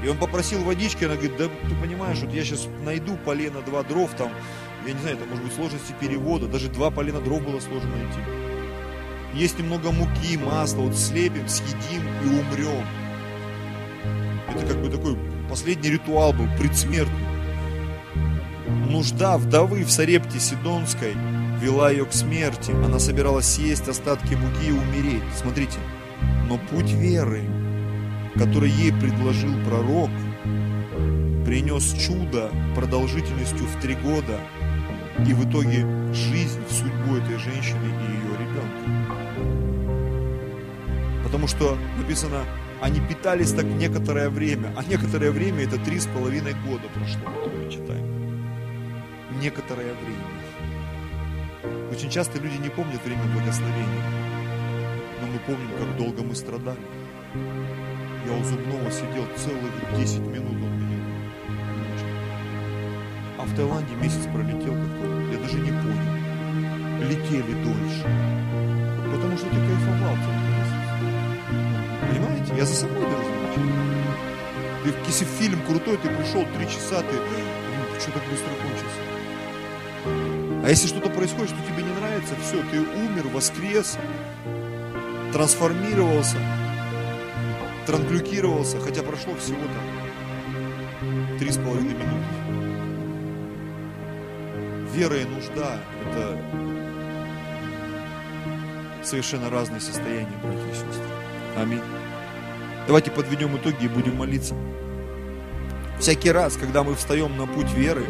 [0.04, 3.82] И он попросил водички, она говорит, да ты понимаешь, вот я сейчас найду полено два
[3.82, 4.30] дров там,
[4.86, 8.20] я не знаю, это может быть сложности перевода, даже два полена дров было сложно найти.
[9.34, 12.84] Есть немного муки, масла, вот слепим, съедим и умрем.
[14.48, 15.16] Это как бы такой
[15.48, 17.26] Последний ритуал был предсмертный.
[18.90, 21.14] Нужда вдовы в Сарепте Сидонской
[21.58, 22.70] вела ее к смерти.
[22.72, 25.22] Она собиралась съесть остатки муки и умереть.
[25.34, 25.78] Смотрите,
[26.48, 27.44] но путь веры,
[28.36, 30.10] который ей предложил пророк,
[31.46, 34.38] принес чудо продолжительностью в три года
[35.26, 39.08] и в итоге жизнь в судьбу этой женщины и ее ребенка.
[41.24, 42.44] Потому что написано,
[42.80, 47.70] они питались так некоторое время, а некоторое время это три с половиной года прошло, мы
[47.70, 48.06] читаем.
[49.40, 50.38] Некоторое время.
[51.90, 54.04] Очень часто люди не помнят время благословения,
[55.20, 56.78] но мы помним, как долго мы страдали.
[58.26, 60.67] Я у зубного сидел целых 10 минут,
[63.58, 66.14] Таиланде месяц пролетел как-то, я даже не понял.
[67.02, 68.04] Летели дольше.
[69.12, 70.78] Потому что ты кайфовал целый месяц.
[72.08, 72.54] Понимаете?
[72.56, 73.66] Я за собой даже замечаю.
[74.84, 77.46] Ты, если фильм крутой, ты пришел три часа, ты, блин,
[77.98, 79.02] что так быстро кончился?
[80.64, 83.98] А если что-то происходит, что тебе не нравится, все, ты умер, воскрес,
[85.32, 86.36] трансформировался,
[87.86, 92.17] транклюкировался, хотя прошло всего там три с половиной минуты.
[94.98, 95.78] Вера и нужда–
[96.10, 96.36] это
[99.04, 101.04] совершенно разные состояния, братья и сестры.
[101.56, 101.80] Аминь.
[102.88, 104.56] Давайте подведем итоги и будем молиться.
[106.00, 108.04] Всякий раз, когда мы встаем на путь веры,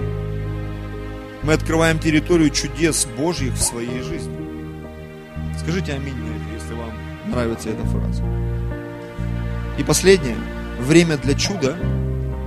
[1.43, 4.39] мы открываем территорию чудес Божьих в своей жизни.
[5.59, 6.93] Скажите аминь на это, если вам
[7.26, 8.22] нравится эта фраза.
[9.76, 10.36] И последнее.
[10.80, 11.76] Время для чуда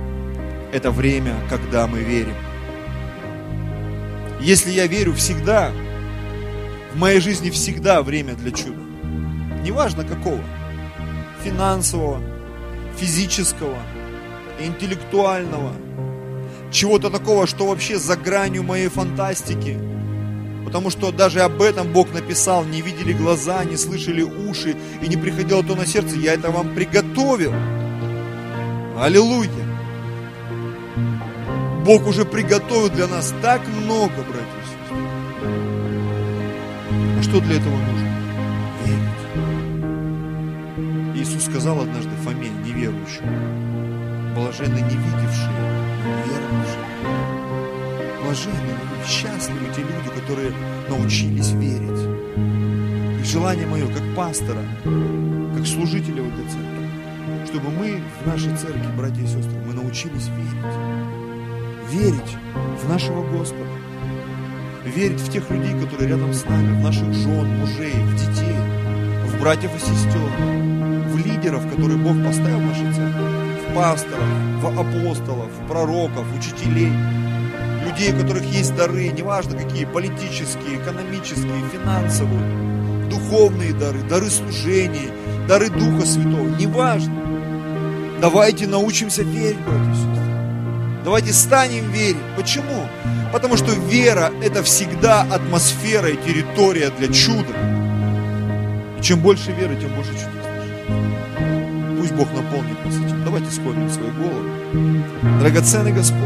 [0.72, 2.34] –это время, когда мы верим.
[4.42, 5.70] Если я верю всегда,
[6.92, 8.82] в моей жизни всегда время для чуда.
[9.62, 10.40] Неважно какого.
[11.44, 12.20] Финансового,
[12.96, 13.78] физического,
[14.58, 15.72] интеллектуального.
[16.72, 19.78] Чего-то такого, что вообще за гранью моей фантастики.
[20.64, 25.16] Потому что даже об этом Бог написал, не видели глаза, не слышали уши и не
[25.16, 26.16] приходило то на сердце.
[26.16, 27.52] Я это вам приготовил.
[28.98, 29.61] Аллилуйя.
[31.84, 34.96] Бог уже приготовил для нас так много, братья и сестры.
[37.18, 38.08] А что для этого нужно?
[38.86, 39.24] Верить.
[41.16, 43.36] Иисус сказал однажды Фоме, неверующему,
[44.36, 45.50] блаженны не видевшие,
[46.28, 46.86] верующие.
[48.22, 50.52] Блаженны, счастливы те люди, которые
[50.88, 52.02] научились верить.
[53.20, 56.88] И желание мое, как пастора, как служителя в этой церкви,
[57.48, 61.11] чтобы мы в нашей церкви, братья и сестры, мы научились верить
[61.92, 62.36] верить
[62.82, 63.64] в нашего Господа,
[64.84, 68.56] верить в тех людей, которые рядом с нами, в наших жен, мужей, в детей,
[69.26, 70.30] в братьев и сестер,
[71.10, 73.22] в лидеров, которые Бог поставил в нашей церкви,
[73.68, 74.24] в пасторов,
[74.60, 76.92] в апостолов, в пророков, учителей,
[77.84, 85.10] людей, у которых есть дары, неважно какие, политические, экономические, финансовые, духовные дары, дары служения,
[85.46, 87.14] дары Духа Святого, неважно.
[88.22, 90.31] Давайте научимся верить, братья и сестры.
[91.04, 92.16] Давайте станем верить.
[92.36, 92.86] Почему?
[93.32, 97.52] Потому что вера– это всегда атмосфера и территория для чуда.
[98.98, 100.28] И чем больше веры, тем больше чудес.
[101.98, 103.24] Пусть Бог наполнит нас этим.
[103.24, 105.40] Давайте склоним свои головы.
[105.40, 106.20] Драгоценный Господь,